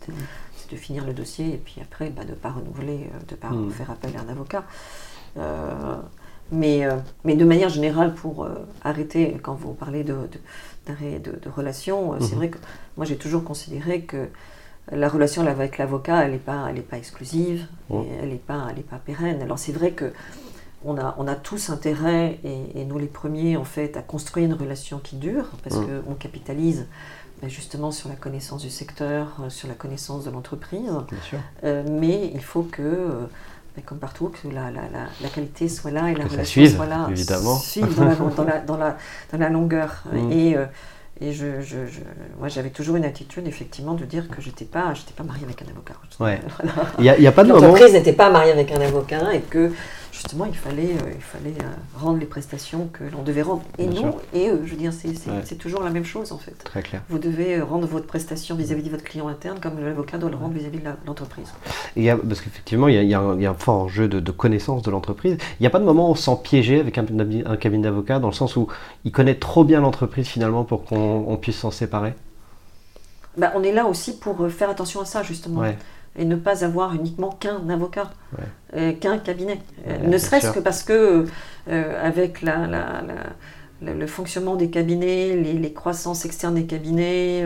[0.70, 3.36] de finir le dossier et puis après, bah, de ne pas renouveler, euh, de ne
[3.36, 3.70] pas Mm.
[3.70, 4.64] faire appel à un avocat.
[5.38, 5.96] Euh,
[6.50, 6.86] mais,
[7.24, 8.50] mais de manière générale, pour euh,
[8.84, 10.38] arrêter, quand vous parlez de, de,
[10.86, 12.36] d'arrêt de, de relation, c'est Mhm.
[12.36, 12.58] vrai que
[12.98, 14.28] moi j'ai toujours considéré que
[14.90, 18.66] la relation avec l'avocat, elle n'est pas, elle est pas exclusive, et elle n'est pas,
[18.70, 19.40] elle est pas pérenne.
[19.40, 20.12] Alors c'est vrai que
[20.84, 24.46] on a, on a tous intérêt, et, et nous les premiers en fait, à construire
[24.46, 26.02] une relation qui dure, parce Mhm.
[26.06, 26.86] qu'on capitalise
[27.40, 30.90] ben, justement sur la connaissance du secteur, euh, sur la connaissance de l'entreprise.
[31.64, 33.10] Euh, mais il faut que, euh,
[33.76, 36.62] ben, comme partout, que la, la- la- la qualité soit là et la Que relation
[36.62, 37.08] suive, soit là.
[37.10, 37.56] évidemment.
[37.58, 38.96] Suive dans la, dans la, dans la,
[39.32, 40.04] dans la longueur.
[40.12, 40.30] Mm.
[40.32, 40.66] Et, euh,
[41.20, 42.00] et je, je- je-
[42.38, 45.62] moi, j'avais toujours une attitude, effectivement, de dire que j'étais pas, j'étais pas mariée avec
[45.62, 45.94] un avocat.
[46.20, 46.40] Ouais.
[46.62, 46.88] Voilà.
[47.16, 47.60] Il n'y a, pas de moment.
[47.66, 49.72] L'entreprise n'était pas mariée avec un avocat et que
[50.22, 53.62] justement il fallait, euh, il fallait euh, rendre les prestations que l'on devait rendre.
[53.78, 55.56] Et Bien non, et eux, je veux dire, c'est Ouais.
[55.58, 56.56] toujours la même chose en fait.
[56.64, 57.02] Très clair.
[57.08, 60.36] Vous devez euh, rendre votre prestation vis-à-vis de votre client interne comme l'avocat doit le
[60.36, 61.52] rendre vis-à-vis de l'entreprise.
[61.96, 64.30] Parce qu'effectivement, il y a, il un, il y a un fort enjeu de, de
[64.30, 65.36] connaissance de l'entreprise.
[65.58, 67.04] Il n'y a pas de moment où on se sent piégé avec un,
[67.46, 68.68] un cabinet d'avocat, dans le sens où
[69.04, 72.14] il connaît trop bien l'entreprise finalement pour qu'on on puisse s'en séparer?
[73.36, 75.60] Bah, on est là aussi pour faire attention à ça justement.
[75.62, 75.76] Ouais.
[76.16, 78.44] Et ne pas avoir uniquement qu'un avocat, Ouais.
[78.76, 79.58] euh, qu'un cabinet.
[79.88, 81.24] Euh, Ouais, ne serait-ce que parce que,
[81.68, 83.32] euh, avec la, la- la-
[83.92, 87.44] le, le fonctionnement des cabinets, les, les croissances externes des cabinets,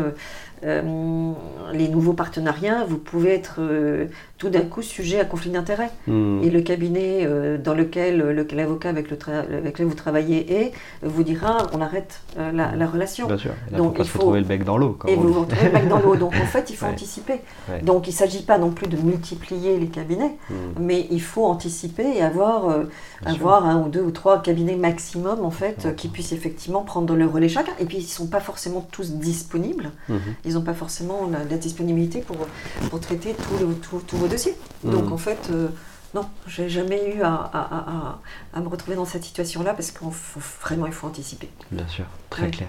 [0.66, 1.32] euh,
[1.72, 4.06] les nouveaux partenariats, vous pouvez être euh,
[4.38, 5.90] tout d'un coup sujet à conflit d'intérêts.
[6.06, 6.40] Hmm.
[6.42, 10.52] Et le cabinet euh, dans lequel le- l'avocat avec, le tra- avec lequel vous travaillez
[10.62, 13.26] est, vous dira on arrête euh, la, la relation.
[13.26, 13.52] Bien sûr.
[13.70, 14.98] Là, Donc, faut il faut- retrouver le bec dans l'eau.
[15.08, 16.16] Et vous vous retrouvez le bec dans l'eau.
[16.26, 16.92] Donc en fait, il faut Ouais.
[16.92, 17.40] anticiper.
[17.70, 17.80] Ouais.
[17.82, 20.54] Donc il ne s'agit pas non plus de multiplier les cabinets, Hmm.
[20.80, 22.68] mais il faut anticiper et avoir,
[23.64, 27.48] un ou deux ou trois cabinets maximum en fait qui puissent effectivement prendre le relais
[27.48, 27.72] chacun.
[27.80, 29.90] Et puis ils ne sont pas forcément tous disponibles.
[30.08, 30.18] Mhm.
[30.44, 32.36] Ils n'ont pas forcément la, la disponibilité pour,
[32.90, 34.54] pour traiter tous vos dossiers.
[34.84, 35.12] Donc Mhm.
[35.12, 35.68] en fait, euh,
[36.14, 38.18] non, j'ai jamais eu à, à- à- à-
[38.54, 41.48] à me retrouver dans cette situation-là parce qu'il faut vraiment il faut anticiper.
[41.70, 42.50] Bien sûr, très Ouais.
[42.50, 42.68] clair.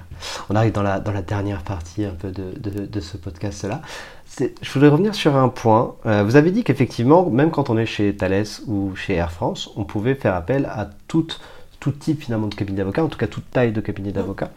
[0.50, 3.82] On arrive dans la, dans la dernière partie un peu de, de- de ce podcast-là.
[4.40, 5.96] Je voudrais revenir sur un point.
[6.06, 9.70] Euh, vous avez dit qu'effectivement, même quand on est chez Thales ou chez Air France,
[9.78, 11.28] on pouvait faire appel à tout,
[11.80, 14.50] tout type finalement de cabinet d'avocat, en tout cas toute taille de cabinet d'avocat.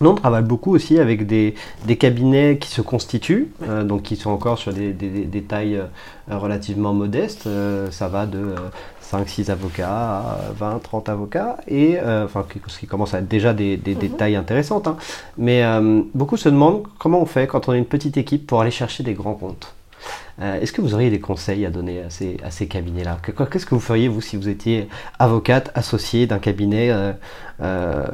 [0.00, 1.54] Nous, on travaille beaucoup aussi avec des,
[1.86, 5.76] des cabinets qui se constituent, euh, donc qui sont encore sur des, des- des tailles
[5.76, 7.46] euh, relativement modestes.
[7.46, 8.54] Euh, ça va de
[9.02, 13.76] 5-6 avocats à 20-30 avocats, et euh, enfin, ce qui commence à être déjà des,
[13.76, 14.86] des- des tailles intéressantes.
[14.86, 14.96] hein.
[15.36, 18.60] Mais euh, beaucoup se demandent comment on fait quand on est une petite équipe pour
[18.60, 19.74] aller chercher des grands comptes.
[20.40, 23.32] Euh, Est-ce que vous auriez des conseils à donner à ces, à ces cabinets-là Que-
[23.32, 27.12] Qu'est-ce que vous feriez, vous, si vous étiez avocate associée d'un cabinet euh,
[27.60, 28.06] euh,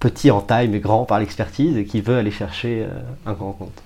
[0.00, 2.86] petit en taille, mais grand par l'expertise, et qui veut aller chercher
[3.26, 3.82] un grand compte?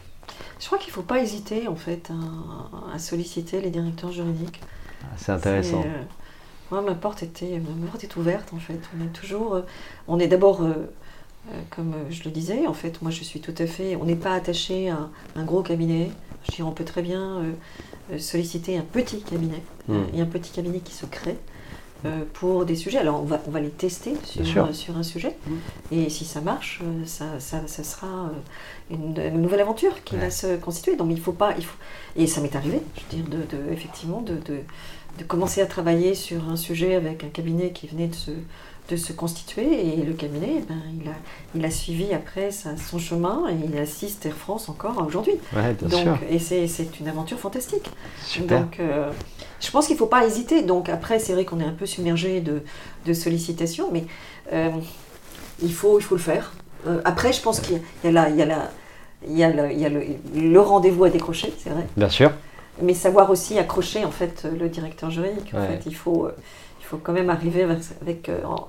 [0.60, 4.60] Je crois qu'il ne faut pas hésiter en fait à, à solliciter les directeurs juridiques.
[5.02, 5.80] Ah, C'est intéressant.
[5.86, 6.02] Euh,
[6.70, 8.80] moi, ma porte, était, ma porte est ouverte en fait.
[8.98, 9.54] On est toujours.
[9.54, 9.62] euh,
[10.08, 10.90] on est d'abord, euh,
[11.70, 13.96] comme euh, je le disais, en fait, moi je suis tout à fait.
[13.96, 16.10] On n'est pas attaché à un gros cabinet.
[16.46, 17.52] Je dirais, on peut très bien euh,
[18.12, 19.62] euh, solliciter un petit cabinet.
[19.90, 21.36] Euh, Il y a un petit cabinet qui se crée.
[22.04, 22.98] euh, pour des sujets.
[22.98, 25.34] Alors on va, on va les tester sur, euh, sur un sujet.
[25.90, 30.14] Et si ça marche, euh, ça, ça, ça sera euh, une, une nouvelle aventure qui
[30.14, 30.20] Ouais.
[30.20, 30.94] va se constituer.
[30.94, 31.54] Donc il faut pas.
[31.58, 31.76] Il faut...
[32.14, 34.60] Et ça m'est arrivé, je veux dire, de, de- effectivement, de, de,
[35.18, 38.30] de commencer à travailler sur un sujet avec un cabinet qui venait de se,
[38.88, 39.98] de se constituer.
[39.98, 41.12] Et le cabinet, eh ben, il, a,
[41.54, 45.34] il a suivi après sa- son chemin et il assiste Air France encore aujourd'hui.
[45.54, 46.18] Ouais, bien Donc, sûr.
[46.30, 47.90] et c'est une aventure fantastique.
[48.24, 48.60] Super.
[48.60, 49.10] Donc, euh,
[49.60, 50.62] je pense qu'il ne faut pas hésiter.
[50.62, 52.62] Donc, après, c'est vrai qu'on est un peu submergé de,
[53.06, 54.04] de sollicitations, mais
[54.52, 54.70] euh,
[55.62, 56.52] il, faut, il faut le faire.
[56.86, 58.70] Euh, après, je pense qu'il y a, y a la- il y a la-
[59.26, 60.00] il y a la- il y a le,
[60.34, 61.84] le- le rendez-vous à décrocher, c'est vrai.
[61.96, 62.30] Bien sûr.
[62.80, 65.52] mais savoir aussi accrocher en fait le directeur juridique.
[65.52, 65.66] En Ouais.
[65.66, 66.28] fait, il faut,
[66.88, 67.62] faut quand même arriver
[68.02, 68.68] avec, euh, en,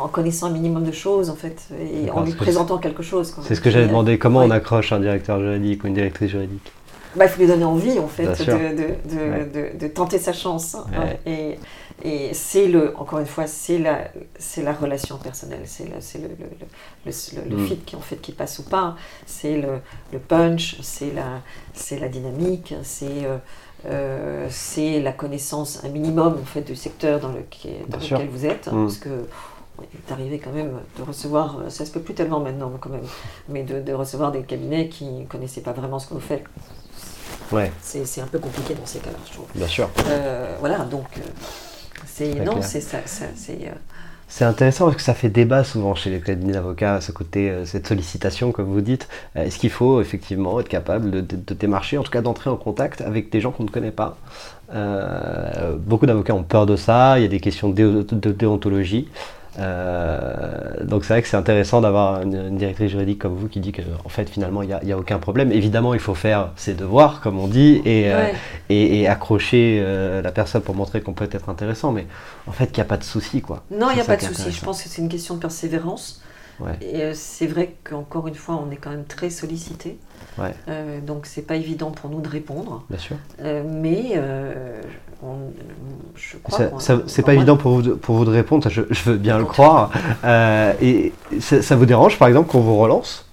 [0.00, 3.34] en connaissant un minimum de choses en fait et en lui présentant quelque chose.
[3.42, 4.46] C'est ce que j'avais Et, demandé, comment ouais.
[4.46, 6.72] on accroche un directeur juridique ou une directrice juridique?
[7.16, 9.44] Bah, il faut lui donner envie en fait de, de, de, Ouais.
[9.72, 10.76] de- de tenter sa chance.
[10.76, 11.06] hein.
[11.26, 11.58] Et,
[12.04, 14.04] et c'est le, encore une fois, c'est la,
[14.38, 15.94] c'est la relation personnelle, c'est le,
[16.28, 16.66] le, le,
[17.06, 17.12] le,
[17.44, 17.66] le- le Mm.
[17.66, 18.94] fit qui en fait qui passe ou pas,
[19.26, 19.80] c'est le,
[20.12, 21.40] le punch, c'est la,
[21.72, 23.38] c'est la dynamique, c'est euh,
[23.86, 28.66] euh, c'est la connaissance un minimum en fait du secteur dans, le, lequel vous êtes,
[28.72, 28.84] Mm.
[28.86, 29.26] parce que
[29.80, 33.06] il est arrivé quand même de recevoir, ça se peut plus tellement maintenant quand même,
[33.48, 36.42] mais de, de recevoir des cabinets qui ne connaissaient pas vraiment ce que vous faites.
[37.52, 39.46] Ouais, C'est un peu compliqué dans ces cas-là, je trouve.
[39.54, 39.88] bien sûr.
[40.08, 41.20] Euh, voilà, donc euh,
[42.06, 43.70] c'est non, c'est ça, ça- c'est
[44.30, 47.64] C'est intéressant parce que ça fait débat souvent chez les cabinets d'avocats, ce côté, euh,
[47.64, 49.08] cette sollicitation, comme vous dites.
[49.36, 53.00] Euh, Est-ce qu'il faut effectivement être capable de, démarcher, en tout cas d'entrer en contact
[53.00, 54.18] avec des gens qu'on ne connaît pas?
[54.74, 58.02] Euh, Beaucoup d'avocats ont peur de ça, il y a des questions de
[58.32, 59.08] déontologie.
[59.58, 63.60] Euh, donc c'est vrai que c'est intéressant d'avoir une, une directrice juridique comme vous qui
[63.60, 65.52] dit que en fait finalement il n'y a, aucun problème.
[65.52, 68.34] Évidemment il faut faire ses devoirs comme on dit et, euh, ouais.
[68.68, 72.06] et, et accrocher euh, la personne pour montrer qu'on peut être intéressant, mais
[72.46, 73.62] en fait qu'il n'y a pas de souci quoi.
[73.70, 74.52] Non, il n'y a pas de souci.
[74.52, 76.20] Je pense que c'est une question de persévérance.
[76.60, 76.76] Ouais.
[76.80, 79.98] Et euh, c'est vrai qu'encore une fois, on est quand même très sollicité.
[80.38, 80.54] Ouais.
[80.68, 82.84] Euh, donc c'est pas évident pour nous de répondre.
[82.90, 83.16] Bien sûr.
[83.42, 84.80] Euh, mais euh,
[85.22, 85.52] on-
[86.16, 86.68] je crois.
[87.06, 89.44] C'est pas évident pour vous, de, pour vous de répondre, je, je veux bien le
[89.44, 89.90] croire.
[90.24, 93.24] Euh, et ça, ça vous dérange par exemple qu'on vous relance?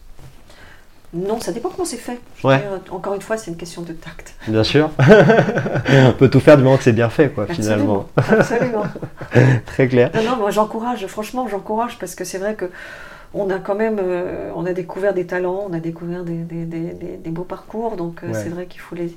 [1.13, 2.19] Non, ça dépend comment c'est fait.
[2.43, 2.57] Ouais.
[2.59, 4.35] dire, encore une fois, c'est une question de tact.
[4.49, 4.89] Bien sûr.
[5.89, 8.05] On peut tout faire du moment que c'est bien fait, quoi, finalement.
[8.17, 8.83] Absolument.
[9.31, 9.57] Absolument.
[9.65, 10.11] Très clair.
[10.13, 12.69] Non, non, moi j'encourage, franchement j'encourage parce que c'est vrai que
[13.35, 16.65] on a quand même, euh, on a découvert des talents, on a découvert des, des-
[16.65, 18.33] des- des- beaux parcours, donc euh, Ouais.
[18.33, 19.15] c'est vrai qu'il faut les,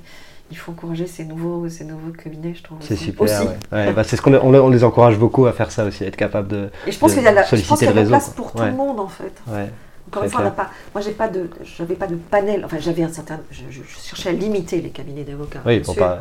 [0.51, 2.77] il faut encourager ces nouveaux, ces nouveaux cabinets, je trouve.
[2.81, 3.23] C'est super.
[3.23, 3.47] Aussi.
[3.47, 3.57] ouais.
[3.71, 6.07] Ouais, bah, c'est ce qu'on on, on les encourage beaucoup à faire ça aussi, à
[6.07, 6.69] être capable de.
[6.85, 8.63] Et je pense qu'il y a, la, je pense y a la place pour tout
[8.63, 9.33] le monde en fait.
[9.47, 9.69] Ouais.
[10.07, 12.77] Encore une fois, on n'a pas, moi j'ai pas de, j'avais pas de panel, enfin
[12.79, 15.59] j'avais un certain, je, je- je cherchais à limiter les cabinets d'avocats.
[15.67, 16.19] Oui, pour pas.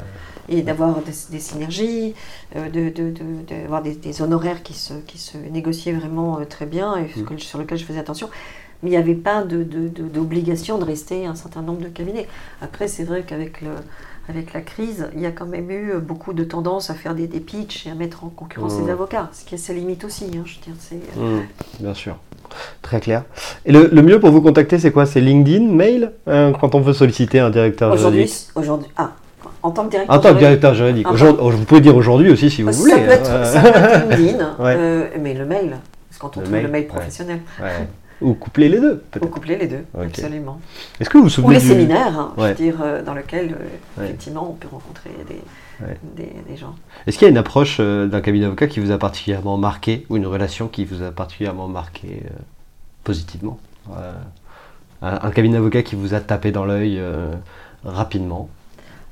[0.49, 2.15] Et d'avoir des, des synergies,
[2.57, 6.45] euh, de, de, de- d'avoir des, des honoraires qui se, qui se négociaient vraiment euh,
[6.45, 7.39] très bien et Mm.
[7.39, 8.29] sur lesquels je faisais attention.
[8.83, 12.29] Mais il n'y avait pas d'obligation de rester un certain nombre de cabinets.
[12.63, 13.71] Après, c'est vrai qu'avec le,
[14.29, 17.27] avec la crise, il y a quand même eu beaucoup de tendance à faire des,
[17.27, 18.85] des pitchs et à mettre en concurrence Mm.
[18.85, 20.25] les avocats, ce qui a ses limites aussi.
[20.27, 21.41] hein, je veux dire, c'est, Hmm,
[21.81, 22.17] bien sûr.
[22.83, 23.25] Très clair.
[23.67, 25.05] Et le, le mieux pour vous contacter, c'est quoi?
[25.07, 26.13] C'est LinkedIn, mail?
[26.29, 28.49] Euh, Quand on veut solliciter un directeur aujourd'hui, juridique?
[28.55, 29.13] aujourd'hui, ah,
[29.63, 31.11] en tant que directeur, En tant que juridique, directeur juridique.
[31.11, 32.93] Aujourd'hui- vous pouvez dire aujourd'hui aussi si vous ça, voulez.
[32.95, 33.45] peut être, hein.
[33.45, 34.75] ça peut être LinkedIn, Ouais.
[34.77, 37.87] euh, mais le mail, parce que quand on Le trouve mail, le mail professionnel, Ouais.
[38.21, 40.59] Ou coupler les deux, Ou coupler les deux, absolument.
[40.99, 43.55] Est-ce que vous vous Ou les du- séminaires, hein, je veux dire, euh, dans lesquels,
[44.01, 45.41] euh, effectivement, on peut rencontrer des,
[45.87, 45.97] Ouais.
[46.17, 46.75] des, des gens.
[47.07, 50.17] Est-ce qu'il y a une approche d'un cabinet d'avocat qui vous a particulièrement marqué ou
[50.17, 52.25] une relation qui vous a particulièrement marqué
[53.05, 53.59] positivement?
[55.01, 57.01] Un, un cabinet d'avocat qui vous a tapé dans l'œil
[57.85, 58.49] rapidement?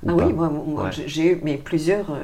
[0.02, 0.90] Ou Ah pas oui, moi, moi, Ouais.
[0.92, 2.22] j'ai- eu mais plusieurs, euh,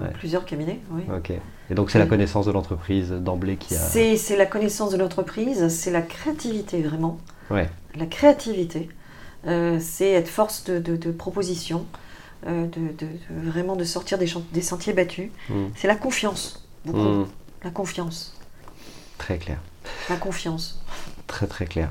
[0.00, 0.10] Ouais.
[0.14, 0.80] plusieurs cabinets.
[0.90, 1.02] Oui.
[1.14, 1.30] Ok.
[1.70, 3.78] Et donc c'est la connaissance de l'entreprise d'emblée qui a.
[3.78, 7.18] C'est la connaissance de l'entreprise, c'est la créativité vraiment.
[7.50, 7.68] Ouais.
[7.96, 8.88] La créativité,
[9.46, 11.86] euh, c'est être force de, de- de proposition,
[12.46, 15.30] euh, de, vraiment de sortir des, des sentiers battus.
[15.48, 15.54] Mm.
[15.76, 16.98] C'est la confiance, beaucoup.
[16.98, 17.26] Mm.
[17.64, 18.34] La confiance,
[19.18, 19.58] Très clair.
[20.08, 20.79] la confiance.
[21.30, 21.90] Très très clair.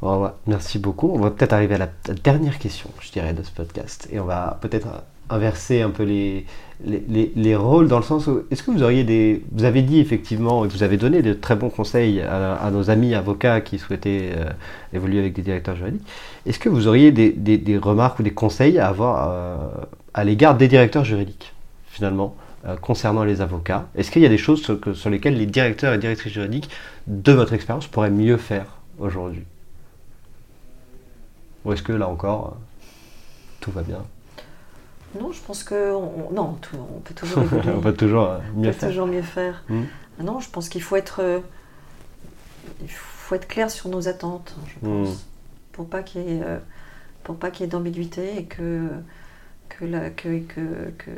[0.00, 1.10] Ouais, merci beaucoup.
[1.14, 1.88] On va peut-être arriver à la,
[2.24, 4.08] dernière question, je dirais, de ce podcast.
[4.10, 4.88] Et on va peut-être
[5.28, 6.46] inverser un peu les,
[6.82, 9.44] les, les- les rôles dans le sens où, est-ce que vous auriez des...
[9.52, 13.60] Vous avez dit effectivement, vous avez donné de très bons conseils à, nos amis avocats
[13.60, 14.46] qui souhaitaient euh,
[14.94, 16.06] évoluer avec des directeurs juridiques.
[16.46, 19.56] Est-ce que vous auriez des, des- des remarques ou des conseils à avoir euh,
[20.14, 21.52] à l'égard des directeurs juridiques,
[21.90, 22.34] finalement
[22.66, 23.86] euh, concernant les avocats?
[23.94, 26.70] Est-ce qu'il y a des choses sur, sur lesquelles les directeurs et directrices juridiques,
[27.10, 29.44] de votre expérience, pourraient mieux faire aujourd'hui
[31.64, 32.84] Ou est-ce que là encore, euh,
[33.60, 34.02] tout va bien
[35.20, 37.42] Non, je pense que on, on- non, tout- on peut toujours.
[37.76, 38.88] On peut toujours euh, On mieux peut faire.
[38.90, 39.62] toujours mieux faire.
[39.68, 39.82] Mm.
[40.18, 41.40] Ah Non, je pense qu'il faut être, euh,
[42.80, 45.04] il faut être clair sur nos attentes, je Mm.
[45.04, 45.26] pense,
[45.72, 46.58] pour pas qu'il y ait, euh,
[47.24, 48.88] pour pas qu'il y ait d'ambiguïté et que
[49.68, 51.10] que la que que, que,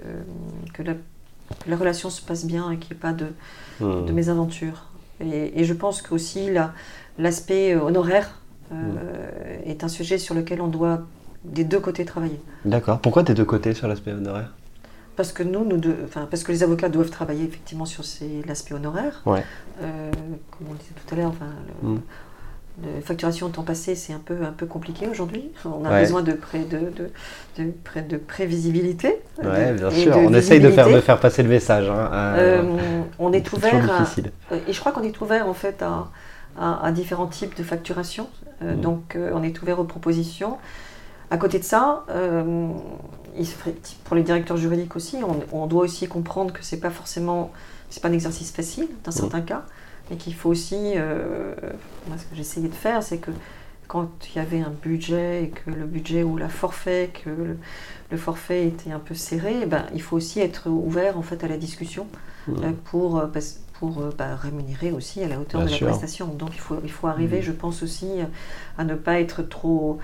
[0.72, 3.26] que la, relation se passe bien et qu'il n'y ait pas de,
[3.80, 4.06] Mm.
[4.06, 4.86] de mésaventures.
[5.22, 6.72] Et, et je pense qu'aussi la-
[7.18, 8.38] l'aspect euh, honoraire
[8.72, 9.68] euh, Mm.
[9.70, 11.02] est un sujet sur lequel on doit
[11.44, 12.40] des deux côtés travailler.
[12.64, 13.00] D'accord.
[13.00, 14.52] Pourquoi t'es de côté sur l'aspect honoraire?
[15.16, 18.02] Parce que nous, nous deux- enfin, parce que les avocats doivent travailler effectivement sur
[18.46, 19.20] l'aspect honoraire.
[19.26, 19.44] Ouais.
[19.82, 20.10] Euh,
[20.50, 21.46] comme on le disait tout à l'heure, enfin,
[21.82, 21.96] Mm.
[22.78, 25.50] De facturation au temps passé, c'est un peu, un peu compliqué aujourd'hui.
[25.64, 26.00] On a Ouais.
[26.00, 27.10] besoin de, pré, de, de,
[27.62, 29.20] de, pré- de prévisibilité.
[29.42, 30.12] De- bien sûr.
[30.14, 31.88] de On essaye de faire, de faire passer le message.
[31.88, 34.02] hein, euh, Euh, on est ouvert à,
[34.52, 36.08] euh, et je crois qu'on est ouvert en fait à,
[36.58, 38.28] à- à différents types de facturation.
[38.62, 38.80] Euh, Mm.
[38.80, 40.56] Donc euh, on est ouvert aux propositions.
[41.30, 42.04] À côté de ça,
[43.38, 46.76] il se ferait- pour les directeurs juridiques aussi, on, on doit aussi comprendre que c'est
[46.80, 47.50] pas forcément,
[47.90, 49.14] c'est pas un exercice facile dans Mm.
[49.14, 49.62] certains cas,
[50.12, 51.54] mais qu'il faut aussi, euh,
[52.06, 53.30] moi ce que j'essayais de faire, c'est que
[53.88, 57.56] quand il y avait un budget et que le budget ou la forfait, que le,
[58.10, 61.42] le forfait était un peu serré, eh ben, il faut aussi être ouvert en fait
[61.44, 62.06] à la discussion
[62.50, 63.26] euh, pour, euh,
[63.78, 65.86] pour bah, rémunérer aussi à la hauteur Bien de sûr.
[65.86, 66.26] la prestation.
[66.26, 67.42] Donc il faut, il faut arriver, Mm.
[67.42, 68.10] je pense aussi,
[68.76, 69.98] à ne pas être trop,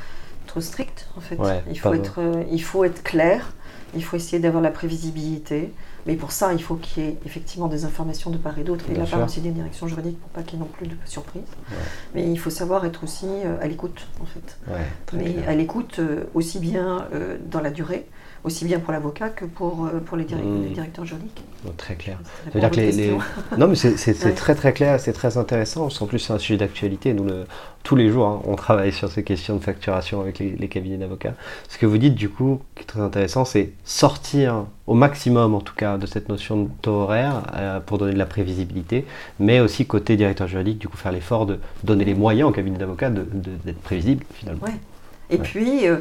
[0.47, 1.37] trop strict en fait.
[1.37, 2.19] Ouais, il, faut être,
[2.51, 3.53] il faut être clair,
[3.95, 5.72] il faut essayer d'avoir la prévisibilité.
[6.07, 8.84] Mais pour ça, il faut qu'il y ait effectivement des informations de part et d'autre,
[8.91, 10.86] et de la part aussi des directions juridiques pour pas qu'il y ait non plus
[10.86, 11.43] de surprise.
[11.70, 11.76] Ouais.
[12.14, 14.59] Mais il faut savoir être aussi euh, à l'écoute en fait.
[14.68, 14.78] Ouais,
[15.12, 15.49] Mais clair.
[15.49, 18.07] à l'écoute euh, aussi bien euh, dans la durée,
[18.45, 20.62] aussi bien pour l'avocat que pour, euh, pour les, dir- Mm.
[20.64, 21.43] les directeurs juridiques.
[21.64, 22.18] Bon, très clair.
[22.53, 23.11] Ça dire que les.
[23.59, 24.32] Non, mais c'est Ouais.
[24.32, 25.89] très très clair, c'est très intéressant.
[26.01, 27.12] En plus, c'est un sujet d'actualité.
[27.14, 27.47] Nous, le-
[27.82, 30.99] tous les jours, hein, on travaille sur ces questions de facturation avec les, les cabinets
[30.99, 31.34] d'avocats.
[31.68, 35.61] Ce que vous dites, du coup, qui est très intéressant, c'est sortir au maximum, en
[35.61, 39.05] tout cas, de cette notion de taux horaire euh, pour donner de la prévisibilité,
[39.41, 42.78] mais aussi côté directeur juridique, du coup, faire l'effort de donner les moyens au cabinet
[42.78, 44.64] d'avocats d'être prévisible, finalement.
[44.64, 44.72] Ouais.
[45.30, 45.43] Et Ouais.
[45.43, 45.99] puis, euh,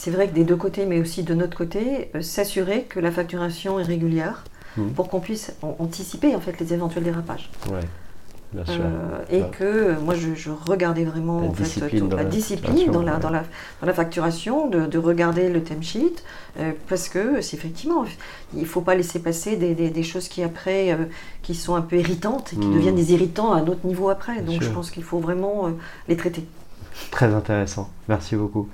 [0.00, 3.10] c'est vrai que des deux côtés, mais aussi de notre côté, euh, s'assurer que la
[3.10, 4.44] facturation est régulière
[4.76, 4.90] Mhm.
[4.92, 7.50] pour qu'on puisse an- anticiper en fait les éventuels dérapages.
[7.68, 7.80] Ouais,
[8.52, 8.84] bien sûr.
[8.84, 9.50] Euh, et Ouais.
[9.58, 12.92] que euh, moi je, je regardais vraiment La en discipline dans la la discipline facturation,
[12.92, 13.20] dans la, ouais.
[13.20, 13.42] dans, la,
[13.80, 16.14] dans la facturation, de, de regarder le timesheet,
[16.60, 18.04] euh, parce que c'est effectivement,
[18.54, 21.06] il ne faut pas laisser passer des, des- des choses qui après, euh,
[21.42, 22.74] qui sont un peu irritantes et qui Mhm.
[22.74, 24.34] deviennent des irritants à un autre niveau après.
[24.34, 24.74] Bien Donc je sûr.
[24.76, 25.70] pense qu'il faut vraiment
[26.08, 26.44] les traiter.
[27.10, 28.68] Très intéressant, merci beaucoup.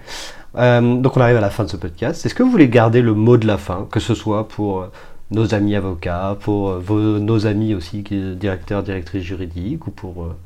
[0.56, 2.24] Euh, donc on arrive à la fin de ce podcast.
[2.24, 4.92] Est-ce que vous voulez garder le mot de la fin, que ce soit pour euh,
[5.30, 10.36] nos amis avocats, pour euh, vos- nos amis aussi, directeurs, directrices juridiques, ou pour euh,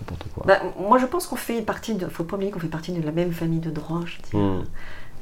[0.00, 0.44] n'importe quoi?
[0.46, 3.02] Bah, moi, je pense qu'on fait partie, de, faut pas oublier qu'on fait partie de
[3.04, 4.62] la même famille de droit, je dirais, Hmm.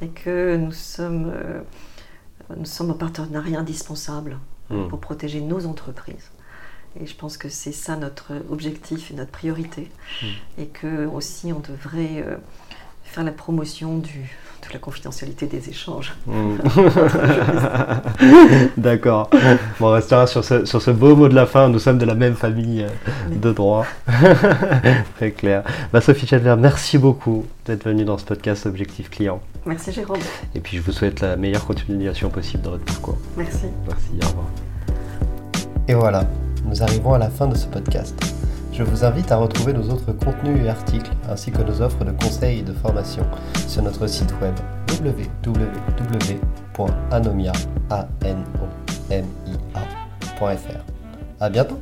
[0.01, 1.61] et que nous sommes, euh,
[2.55, 4.37] nous sommes un partenariat indispensable
[4.71, 4.87] euh, Mm.
[4.87, 6.29] pour protéger nos entreprises.
[7.01, 9.89] Et je pense que c'est ça notre objectif et notre priorité,
[10.21, 10.25] Mm.
[10.61, 12.35] et que aussi on devrait euh,
[13.03, 14.35] faire la promotion du,
[14.67, 16.13] de la confidentialité des échanges.
[16.27, 16.57] Hmm.
[18.77, 19.29] D'accord.
[19.79, 21.69] Bon, on restera sur ce, sur ce beau mot de la fin.
[21.69, 23.85] Nous sommes de la même famille euh, de droit.
[25.17, 25.63] Très clair.
[25.93, 29.41] Bah, Sophie Chandler, merci beaucoup d'être venue dans ce podcast Objectif Client.
[29.65, 30.19] Merci Jérôme.
[30.55, 33.17] Et puis je vous souhaite la meilleure continuation possible dans votre parcours.
[33.37, 33.65] Merci.
[33.87, 34.45] Merci, au revoir.
[35.87, 36.27] Et voilà,
[36.69, 38.15] nous arrivons à la fin de ce podcast.
[38.71, 42.11] Je vous invite à retrouver nos autres contenus et articles, ainsi que nos offres de
[42.11, 43.25] conseils et de formation
[43.67, 44.53] sur notre site web
[45.01, 45.63] www.anomia.fr.
[51.39, 51.81] À bientôt.